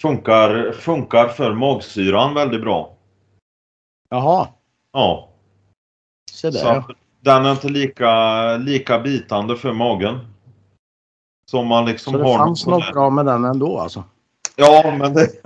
funkar, 0.00 0.72
funkar 0.72 1.28
för 1.28 1.52
magsyran 1.54 2.34
väldigt 2.34 2.60
bra. 2.60 2.96
Jaha, 4.10 4.48
Ja, 4.92 5.28
se 6.30 6.50
där 6.50 6.58
så 6.58 6.94
den 7.20 7.46
är 7.46 7.50
inte 7.50 7.68
lika, 7.68 8.56
lika 8.56 8.98
bitande 8.98 9.56
för 9.56 9.72
magen. 9.72 10.31
Som 11.46 11.66
man 11.66 11.84
liksom 11.84 12.12
Så 12.12 12.18
det 12.18 12.24
har 12.24 12.38
fanns 12.38 12.66
något 12.66 12.84
något 12.84 12.92
bra 12.92 13.10
med 13.10 13.26
den 13.26 13.44
ändå 13.44 13.78
alltså. 13.78 14.04
Ja, 14.56 14.94
men 14.98 15.14
det, 15.14 15.26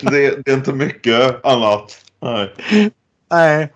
det, 0.00 0.44
det 0.44 0.50
är 0.50 0.54
inte 0.54 0.72
mycket 0.72 1.44
annat. 1.44 2.04
Nej. 2.20 2.54
Nej. 3.30 3.72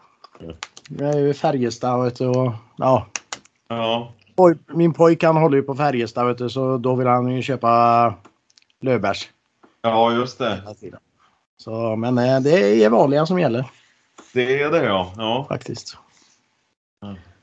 Jag 0.99 1.15
är 1.15 1.19
ju 1.19 1.29
i 1.29 1.35
Färjestad 1.35 2.05
vet 2.05 2.17
du, 2.17 2.27
och 2.27 2.53
ja. 2.77 3.07
Ja, 3.69 4.13
min 4.67 4.93
pojk 4.93 5.23
han 5.23 5.37
håller 5.37 5.57
ju 5.57 5.63
på 5.63 5.75
Färjestad 5.75 6.27
vet 6.27 6.39
du, 6.39 6.51
så 6.51 6.77
då 6.79 6.95
vill 6.95 7.07
han 7.07 7.31
ju 7.31 7.43
köpa 7.43 8.15
lövbärs. 8.81 9.29
ja, 9.83 10.13
just 10.13 10.39
det. 10.39 10.63
Så, 11.57 11.97
men 11.97 12.19
eh, 12.19 12.41
det 12.41 12.85
är 12.85 12.91
vanliga 12.91 13.27
som 13.27 13.39
gäller 13.39 13.65
Det 14.33 14.63
är 14.63 14.71
det 14.71 14.85
ja. 14.85 15.13
ja. 15.17 15.47
faktiskt. 15.49 15.97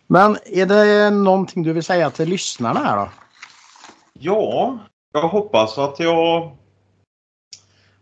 Men 0.07 0.37
är 0.45 0.65
det 0.65 1.09
någonting 1.09 1.63
du 1.63 1.73
vill 1.73 1.83
säga 1.83 2.09
till 2.09 2.29
lyssnarna 2.29 2.79
här 2.79 2.97
då? 2.97 3.09
Ja, 4.19 4.79
jag 5.13 5.27
hoppas 5.27 5.77
att 5.77 5.99
jag 5.99 6.51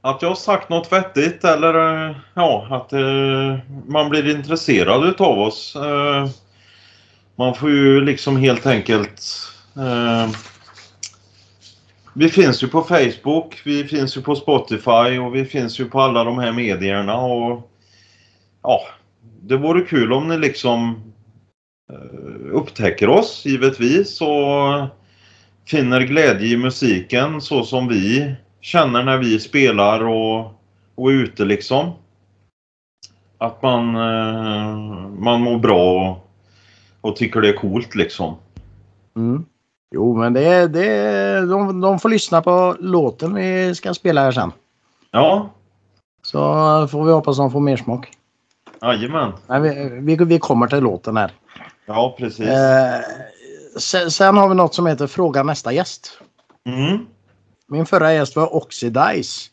att 0.02 0.22
jag 0.22 0.30
har 0.30 0.36
sagt 0.36 0.70
något 0.70 0.92
vettigt 0.92 1.44
eller 1.44 2.08
eh, 2.10 2.16
ja, 2.34 2.68
att 2.72 2.94
eh, 2.94 3.60
man 3.88 4.10
blir 4.10 4.36
intresserad 4.36 5.06
utav 5.06 5.40
oss. 5.40 5.76
Eh, 5.76 6.28
man 7.36 7.56
får 7.56 7.70
ju 7.70 8.02
liksom 8.02 8.38
helt 8.38 8.66
enkelt 8.66 9.22
eh, 9.76 10.30
Vi 12.14 12.30
finns 12.30 12.64
ju 12.64 12.68
på 12.68 12.82
Facebook, 12.82 13.62
vi 13.66 13.84
finns 13.84 14.18
ju 14.18 14.22
på 14.22 14.36
Spotify 14.36 15.20
och 15.20 15.36
vi 15.36 15.46
finns 15.46 15.80
ju 15.80 15.86
på 15.86 16.02
alla 16.02 16.24
de 16.24 16.40
här 16.40 16.52
medierna 16.52 17.18
och 17.18 17.72
ja, 18.64 18.82
det 19.42 19.58
vore 19.58 19.82
kul 19.82 20.14
om 20.14 20.28
ni 20.28 20.38
liksom 20.38 21.04
eh, 21.92 22.56
upptäcker 22.56 23.10
oss 23.10 23.46
givetvis 23.46 24.22
och 24.22 24.88
finner 25.68 26.02
glädje 26.02 26.48
i 26.48 26.58
musiken 26.58 27.42
så 27.42 27.64
som 27.64 27.88
vi 27.88 28.36
känner 28.62 29.04
när 29.04 29.18
vi 29.18 29.40
spelar 29.40 30.04
och, 30.08 30.46
och 30.96 31.12
är 31.12 31.16
ute 31.16 31.46
liksom. 31.46 31.92
Att 33.38 33.62
man, 33.62 33.96
eh, 33.96 34.76
man 35.20 35.42
mår 35.42 35.58
bra 35.60 36.10
och, 36.12 37.10
och 37.10 37.16
tycker 37.16 37.42
det 37.42 37.50
är 37.50 37.54
coolt 37.58 37.96
liksom. 37.96 38.36
Mm. 39.16 39.46
Jo, 39.96 40.18
men 40.18 40.34
det, 40.34 40.68
det, 40.68 41.46
de, 41.46 41.82
de 41.82 42.00
får 42.00 42.10
lyssna 42.10 42.42
på 42.42 42.76
låten 42.80 43.34
vi 43.34 43.76
ska 43.76 43.94
spela 43.94 44.22
här 44.22 44.32
sen. 44.32 44.52
Ja, 45.12 45.50
Så 46.22 46.40
får 46.88 47.06
vi 47.06 47.12
hoppas 47.12 47.38
de 47.38 47.52
får 47.52 47.60
mer 47.60 47.78
smak. 47.78 48.08
jajamän. 48.82 49.32
Vi, 49.62 49.90
vi, 50.02 50.26
vi 50.26 50.40
kommer 50.40 50.68
till 50.68 50.80
låten 50.80 51.18
här. 51.18 51.32
Ja, 51.86 52.16
precis. 52.20 52.48
Eh, 52.48 53.00
sen, 53.78 54.12
sen 54.12 54.38
har 54.38 54.50
vi 54.50 54.56
något 54.56 54.74
som 54.76 54.86
heter 54.86 55.08
Fråga 55.08 55.44
nästa 55.44 55.74
gäst. 55.74 56.20
Mm. 56.70 57.06
Min 57.68 57.86
förra 57.86 58.14
gäst 58.14 58.36
var 58.36 58.56
Oxidize. 58.56 59.50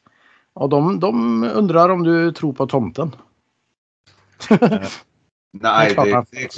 Och 0.52 0.68
de, 0.68 1.00
de 1.00 1.44
undrar 1.44 1.88
om 1.88 2.02
du 2.02 2.32
tror 2.32 2.52
på 2.52 2.66
tomten. 2.66 3.16
Nej, 5.52 5.94
det, 5.94 6.04
det, 6.04 6.48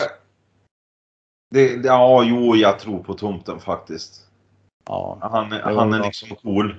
det, 1.50 1.76
det... 1.76 1.88
Ja, 1.88 2.22
jo, 2.24 2.56
jag 2.56 2.78
tror 2.78 3.02
på 3.02 3.14
tomten 3.14 3.60
faktiskt. 3.60 4.26
Ja. 4.86 5.18
Han, 5.20 5.52
han 5.52 5.92
är 5.92 5.98
bra. 5.98 6.06
liksom 6.06 6.36
cool. 6.36 6.76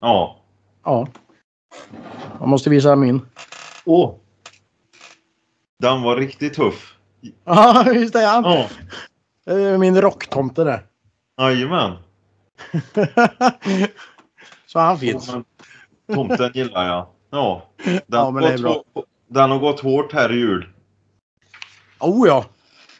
Ja. 0.00 0.36
ja. 0.84 1.08
Jag 2.38 2.48
måste 2.48 2.70
visa 2.70 2.96
min. 2.96 3.20
Åh! 3.84 4.14
Den 5.78 6.02
var 6.02 6.16
riktigt 6.16 6.54
tuff. 6.54 6.96
Ja, 7.44 7.92
just 7.94 8.12
det. 8.12 8.26
Han. 8.26 8.44
Ja, 8.44 8.68
Min 9.78 10.00
rocktomte 10.00 10.64
där. 10.64 10.86
jajamän. 11.40 11.92
Så 14.66 14.78
han 14.78 14.98
finns. 14.98 15.30
Men 15.32 15.44
Tomten 16.14 16.50
gillar 16.54 16.86
jag. 16.86 17.06
Ja. 17.30 17.62
Den, 17.84 18.00
Ja, 18.06 18.30
men 18.30 18.42
det 18.42 18.52
är 18.52 18.58
bra. 18.58 18.82
hå- 18.94 19.04
den 19.28 19.50
har 19.50 19.58
gått 19.58 19.80
hårt 19.80 20.12
här 20.12 20.32
i 20.32 20.36
jul. 20.36 20.68
Oh 22.00 22.28
ja, 22.28 22.44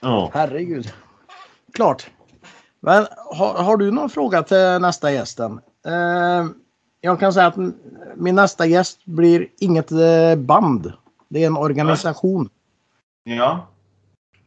Ja. 0.01 0.31
herregud. 0.35 0.93
Klart. 1.75 2.11
Men 2.81 3.07
har, 3.35 3.55
har 3.63 3.77
du 3.77 3.91
någon 3.91 4.11
fråga 4.11 4.43
till 4.43 4.79
nästa 4.81 5.13
gästen? 5.13 5.61
Eh, 5.87 6.47
jag 7.01 7.21
kan 7.21 7.33
säga 7.33 7.47
att 7.47 7.57
min 8.17 8.35
nästa 8.35 8.67
gäst 8.67 9.05
blir 9.05 9.49
inget 9.59 9.93
eh, 9.93 10.35
band. 10.37 10.93
Det 11.29 11.43
är 11.43 11.47
en 11.47 11.57
organisation. 11.57 12.49
Ja. 13.25 13.67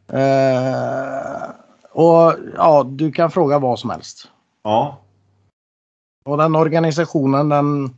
Eh, 0.07 1.49
och 1.95 2.33
ja, 2.55 2.83
du 2.83 3.11
kan 3.11 3.31
fråga 3.31 3.59
vad 3.59 3.79
som 3.79 3.89
helst. 3.89 4.31
Ja. 4.63 5.01
Och 6.25 6.37
den 6.37 6.55
organisationen 6.55 7.49
den, 7.49 7.97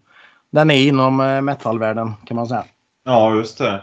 den 0.50 0.72
är 0.72 0.88
inom 0.88 1.20
eh, 1.20 1.42
metalvärlden 1.42 2.14
kan 2.26 2.38
man 2.38 2.48
säga. 2.48 2.66
Ja, 3.04 3.36
just 3.36 3.58
det. 3.58 3.82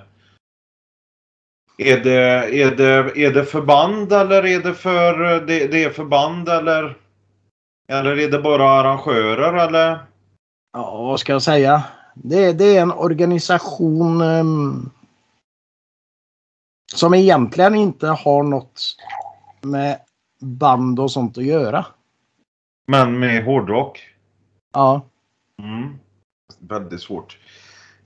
Är 1.78 2.00
det, 2.04 2.60
är 2.62 2.76
det, 2.76 3.18
är 3.20 3.32
det 3.32 3.44
förband 3.44 4.12
eller 4.12 4.46
är 4.46 4.60
det 4.60 4.74
för... 4.74 5.40
Det, 5.40 5.66
det 5.66 5.84
är 5.84 5.90
förband 5.90 6.48
eller... 6.48 6.96
Eller 7.88 8.18
är 8.18 8.30
det 8.30 8.38
bara 8.38 8.70
arrangörer 8.70 9.66
eller? 9.66 9.98
Ja, 10.72 11.02
vad 11.02 11.20
ska 11.20 11.32
jag 11.32 11.42
säga? 11.42 11.82
Det, 12.14 12.52
det 12.52 12.76
är 12.76 12.82
en 12.82 12.92
organisation 12.92 14.20
ehm, 14.20 14.90
som 16.94 17.14
egentligen 17.14 17.74
inte 17.74 18.06
har 18.06 18.42
något 18.42 18.96
med 19.64 20.00
band 20.40 21.00
och 21.00 21.10
sånt 21.10 21.38
att 21.38 21.44
göra. 21.44 21.86
Men 22.86 23.18
med 23.18 23.44
hårdrock? 23.44 24.00
Ja, 24.72 25.02
Mm. 25.62 25.98
Väldigt 26.58 27.00
svårt. 27.00 27.38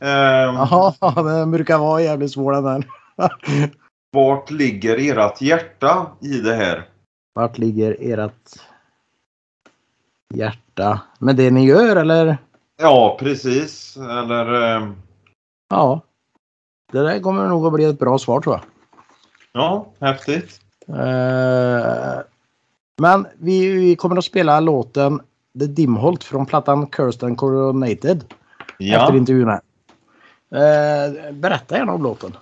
Ehm, 0.00 0.54
Jaha, 0.54 0.94
den 1.22 1.50
brukar 1.50 1.78
vara 1.78 2.02
jävligt 2.02 2.32
svår 2.32 2.52
den 2.52 2.64
där. 2.64 2.84
vart 4.12 4.50
ligger 4.50 4.96
ert 5.18 5.40
hjärta 5.40 6.06
i 6.20 6.40
det 6.40 6.54
här? 6.54 6.88
Vart 7.34 7.59
ligger 7.59 7.96
ert 8.00 8.56
hjärta 10.34 11.00
med 11.18 11.36
det 11.36 11.50
ni 11.50 11.66
gör 11.66 11.96
eller? 11.96 12.38
Ja, 12.76 13.16
precis. 13.20 13.96
Eller... 13.96 14.76
ehm, 14.76 14.94
Ja, 15.68 16.00
det 16.92 17.02
där 17.02 17.20
kommer 17.20 17.48
nog 17.48 17.66
att 17.66 17.72
bli 17.72 17.84
ett 17.84 17.98
bra 17.98 18.18
svar 18.18 18.40
tror 18.40 18.54
jag. 18.54 18.64
ja, 19.52 19.86
häftigt. 20.00 20.61
Eh, 20.89 22.20
men 23.01 23.26
vi, 23.39 23.68
vi 23.68 23.97
kommer 23.97 24.16
att 24.16 24.24
spela 24.24 24.61
låten 24.61 25.20
The 25.59 25.66
Dimholt 25.66 26.24
från 26.24 26.47
plattan 26.47 26.86
Cursed 26.86 27.24
and 27.24 27.36
Coronated 27.39 28.24
Ja. 28.78 29.03
efter 29.03 29.16
intervjun 29.16 29.49
här. 29.49 29.61
Eh, 30.55 31.32
berätta 31.32 31.76
gärna 31.76 31.93
om 31.93 32.03
låten. 32.03 32.36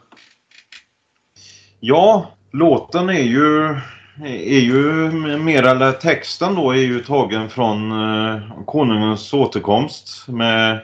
Ja, 1.81 2.31
låten 2.53 3.09
är 3.09 3.23
ju, 3.23 3.77
är 4.25 4.61
ju 4.61 5.11
mer 5.39 5.63
eller 5.63 5.93
texten 5.93 6.55
då 6.55 6.71
är 6.71 6.77
ju 6.81 7.05
tagen 7.05 7.49
från 7.49 7.93
eh, 7.93 8.65
Konungens 8.67 9.35
återkomst 9.35 10.29
med 10.29 10.81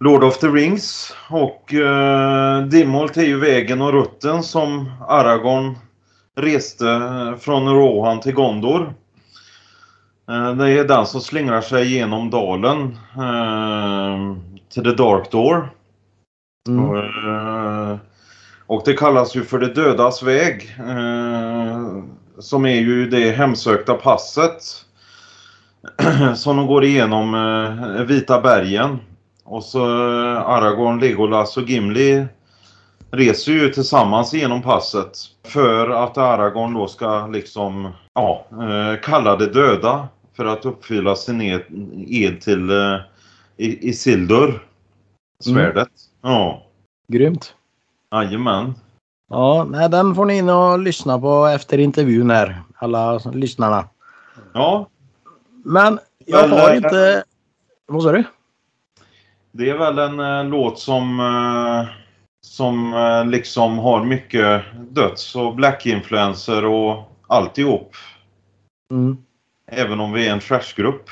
Lord 0.00 0.24
of 0.24 0.38
the 0.38 0.46
Rings 0.46 1.14
och 1.30 1.74
eh, 1.74 2.62
Dimholt 2.62 3.16
är 3.16 3.22
ju 3.22 3.38
vägen 3.40 3.82
och 3.82 3.92
rutten 3.92 4.42
som 4.42 4.92
Aragorn 5.08 5.78
reste 6.36 7.00
från 7.40 7.68
Rohan 7.68 8.20
till 8.20 8.34
Gondor. 8.34 8.94
Eh, 10.30 10.54
det 10.54 10.70
är 10.70 10.84
den 10.84 11.06
som 11.06 11.20
slingrar 11.20 11.60
sig 11.60 11.94
genom 11.94 12.30
dalen 12.30 12.98
eh, 13.16 14.36
till 14.72 14.82
The 14.82 15.02
Dark 15.02 15.30
Door. 15.30 15.68
Mm. 16.68 16.84
Och, 16.84 16.98
eh, 16.98 17.96
och 18.66 18.82
det 18.84 18.92
kallas 18.92 19.36
ju 19.36 19.44
för 19.44 19.58
det 19.58 19.74
dödas 19.74 20.22
väg. 20.22 20.76
Som 22.38 22.66
är 22.66 22.80
ju 22.80 23.10
det 23.10 23.30
hemsökta 23.30 23.94
passet. 23.94 24.62
Som 26.36 26.56
de 26.56 26.66
går 26.66 26.84
igenom 26.84 27.36
Vita 28.08 28.40
bergen. 28.40 28.98
Och 29.44 29.62
så 29.62 29.84
Aragorn, 30.38 31.00
Legolas 31.00 31.56
och 31.56 31.62
Gimli 31.62 32.26
reser 33.16 33.52
ju 33.52 33.68
tillsammans 33.68 34.34
genom 34.34 34.62
passet. 34.62 35.18
För 35.44 35.90
att 35.90 36.18
Aragorn 36.18 36.74
då 36.74 36.88
ska 36.88 37.26
liksom, 37.26 37.92
ja, 38.14 38.46
eh, 38.50 39.00
kalla 39.00 39.36
det 39.36 39.46
döda. 39.46 40.08
För 40.36 40.44
att 40.44 40.64
uppfylla 40.64 41.14
sin 41.14 41.40
ed, 42.08 42.40
till 42.40 42.70
eh, 42.70 43.00
Isildur. 43.56 44.62
Svärdet. 45.40 45.88
Ja. 46.22 46.62
Grymt. 47.08 47.54
Jajamän. 48.12 48.74
Ja, 49.28 49.66
nej, 49.70 49.88
den 49.88 50.14
får 50.14 50.24
ni 50.24 50.38
in 50.38 50.48
och 50.48 50.78
lyssna 50.78 51.18
på 51.18 51.46
efter 51.46 51.78
intervjun 51.78 52.30
här. 52.30 52.62
Alla 52.76 53.18
lyssnarna. 53.18 53.84
Ja. 54.52 54.88
Men 55.64 55.98
jag 56.26 56.48
har 56.48 56.70
eh, 56.70 56.76
inte... 56.76 57.24
Vad 57.86 58.02
sa 58.02 58.12
du? 58.12 58.24
Det 59.52 59.70
är 59.70 59.78
väl 59.78 59.98
en 59.98 60.20
eh, 60.20 60.44
låt 60.44 60.78
som, 60.78 61.20
eh, 61.20 62.05
som 62.46 62.94
eh, 62.94 63.24
liksom 63.26 63.78
har 63.78 64.04
mycket 64.04 64.62
döds 64.90 65.36
och 65.36 65.54
black-influencer 65.54 66.64
och 66.64 67.04
alltihop. 67.26 67.92
Mm. 68.90 69.16
Även 69.66 70.00
om 70.00 70.12
vi 70.12 70.28
är 70.28 70.32
en 70.32 70.40
trashgrupp. 70.40 71.08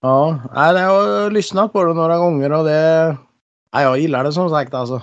Ja, 0.00 0.40
jag 0.54 0.88
har 0.88 1.30
lyssnat 1.30 1.72
på 1.72 1.84
det 1.84 1.94
några 1.94 2.18
gånger 2.18 2.52
och 2.52 2.64
det... 2.64 3.16
Ja, 3.72 3.82
jag 3.82 3.98
gillar 3.98 4.24
det 4.24 4.32
som 4.32 4.50
sagt 4.50 4.74
alltså. 4.74 5.02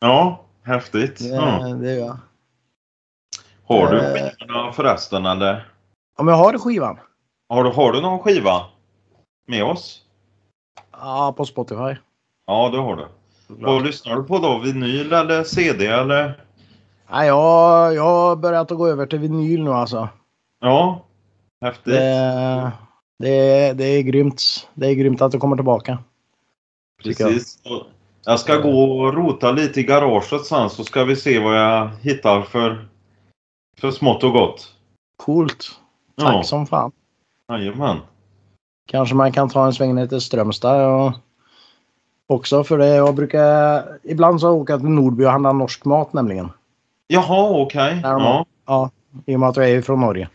Ja, 0.00 0.44
häftigt. 0.62 1.18
Det, 1.18 1.28
Ja. 1.28 1.58
det 1.74 1.94
gör 1.94 2.06
jag. 2.06 2.18
Har 3.66 3.92
du 3.92 3.98
Eh. 4.00 4.30
skivorna 4.30 4.72
förresten 4.72 5.26
eller? 5.26 5.68
Om 6.18 6.28
jag 6.28 6.34
har 6.34 6.58
skivan? 6.58 6.98
Har 7.48 7.64
du, 7.64 7.70
har 7.70 7.92
du 7.92 8.00
någon 8.00 8.18
skiva 8.18 8.66
med 9.46 9.64
oss? 9.64 10.02
Ja, 10.92 11.34
på 11.36 11.44
Spotify. 11.44 11.96
Ja, 12.46 12.68
det 12.72 12.78
har 12.78 12.96
du. 12.96 13.06
Vad 13.46 13.82
lyssnar 13.84 14.16
du 14.16 14.22
på 14.24 14.38
då? 14.38 14.58
Vinyl 14.58 15.12
eller 15.12 15.44
CD 15.44 15.86
eller? 15.86 16.40
Nej, 17.10 17.26
jag, 17.26 17.94
jag 17.94 18.02
har 18.02 18.36
börjat 18.36 18.72
att 18.72 18.78
gå 18.78 18.86
över 18.88 19.06
till 19.06 19.18
vinyl 19.18 19.64
nu 19.64 19.70
alltså. 19.70 20.08
Ja, 20.60 21.04
häftigt. 21.60 21.84
Det, 21.94 22.72
det, 23.18 23.72
det 23.72 23.84
är 23.84 24.02
grymt. 24.02 24.68
Det 24.74 24.86
är 24.86 24.94
grymt 24.94 25.22
att 25.22 25.32
det 25.32 25.38
kommer 25.38 25.56
tillbaka. 25.56 25.98
jag. 27.02 27.18
Precis. 27.18 27.58
Och 27.64 27.86
Jag 28.24 28.40
ska 28.40 28.56
gå 28.56 29.00
och 29.00 29.14
rota 29.14 29.52
lite 29.52 29.80
i 29.80 29.82
garaget 29.82 30.44
sen 30.46 30.70
så 30.70 30.84
ska 30.84 31.04
vi 31.04 31.16
se 31.16 31.38
vad 31.38 31.56
jag 31.60 31.90
hittar 32.00 32.42
för, 32.42 32.88
för 33.78 33.90
smått 33.90 34.24
och 34.24 34.32
gott. 34.32 34.74
Coolt. 35.16 35.66
Tack 36.16 36.34
Ja. 36.34 36.42
som 36.42 36.66
fan. 36.66 36.92
Jajamän. 37.48 37.96
Kanske 38.88 39.14
man 39.14 39.32
kan 39.32 39.48
ta 39.48 39.66
en 39.66 39.72
sväng 39.72 39.94
ner 39.94 40.06
till 40.06 40.20
Strömstad 40.20 40.86
och 40.86 41.12
också 42.34 42.64
för 42.64 42.78
det. 42.78 42.86
Jag 42.96 43.14
brukar 43.14 43.84
ibland 44.02 44.40
så 44.40 44.50
åka 44.50 44.78
till 44.78 44.88
Nordby 44.88 45.24
och 45.24 45.30
handla 45.30 45.52
norsk 45.52 45.84
mat 45.84 46.12
nämligen. 46.12 46.48
Jaha, 47.06 47.50
okej. 47.62 47.94
De 48.02 48.08
Ja, 48.22 48.46
Ja, 48.66 48.90
i 49.26 49.36
och 49.36 49.40
med 49.40 49.48
att 49.48 49.56
jag 49.56 49.70
är 49.70 49.82
från 49.82 50.00
Norge. 50.00 50.28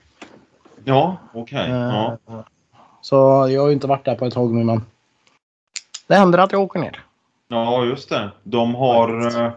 ja 0.84 1.18
okej. 1.34 1.70
Ja. 1.70 2.18
Eh, 2.30 2.40
Så 3.02 3.16
jag 3.50 3.62
har 3.62 3.68
ju 3.68 3.74
inte 3.74 3.88
varit 3.88 4.06
där 4.06 4.16
på 4.16 4.26
ett 4.26 4.34
tag 4.34 4.54
nu 4.54 4.64
men 4.64 4.82
det 6.08 6.16
händer 6.16 6.40
att 6.40 6.52
jag 6.52 6.62
åker 6.62 6.80
ner. 6.80 7.00
ja, 7.48 7.86
just 7.86 8.10
det. 8.10 8.32
De 8.44 8.76
har, 8.76 9.28
eh, 9.46 9.52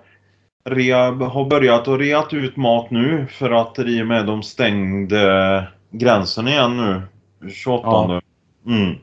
rea, 0.65 1.11
har 1.11 1.45
börjat 1.45 1.89
att 1.89 2.01
reat 2.01 2.33
ut 2.35 2.57
mat 2.57 2.91
nu 2.91 3.27
för 3.31 3.51
att 3.51 3.79
i 3.79 4.03
och 4.03 4.07
med 4.07 4.27
de 4.27 4.43
stängde 4.43 5.67
gränsen 5.91 6.49
igen 6.49 6.77
nu. 6.77 7.03
28. 7.51 7.83
Ja. 7.85 8.21
Mm. 8.67 8.95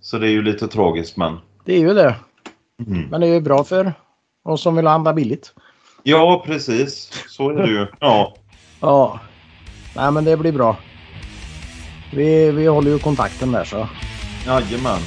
Så 0.00 0.18
det 0.18 0.26
är 0.28 0.30
ju 0.30 0.42
lite 0.42 0.68
tragiskt 0.68 1.16
men. 1.16 1.36
Det 1.64 1.74
är 1.74 1.78
ju 1.80 1.94
det. 1.94 2.14
Mm. 2.86 3.08
Men 3.10 3.20
det 3.20 3.26
är 3.26 3.34
ju 3.34 3.40
bra 3.40 3.64
för 3.64 3.92
oss 4.44 4.62
som 4.62 4.76
vill 4.76 4.86
handla 4.86 5.12
billigt. 5.12 5.54
Ja, 6.02 6.42
precis. 6.46 7.24
Så 7.28 7.50
är 7.50 7.54
det 7.54 7.68
ju. 7.68 7.86
Ja. 8.00 8.34
Ja. 8.80 9.20
Nej 9.96 10.10
men 10.12 10.24
det 10.24 10.36
blir 10.36 10.52
bra. 10.52 10.76
Vi, 12.12 12.50
vi 12.50 12.66
håller 12.66 12.90
ju 12.90 12.98
kontakten 12.98 13.52
där 13.52 13.64
så. 13.64 13.88
Jajamän. 14.46 15.00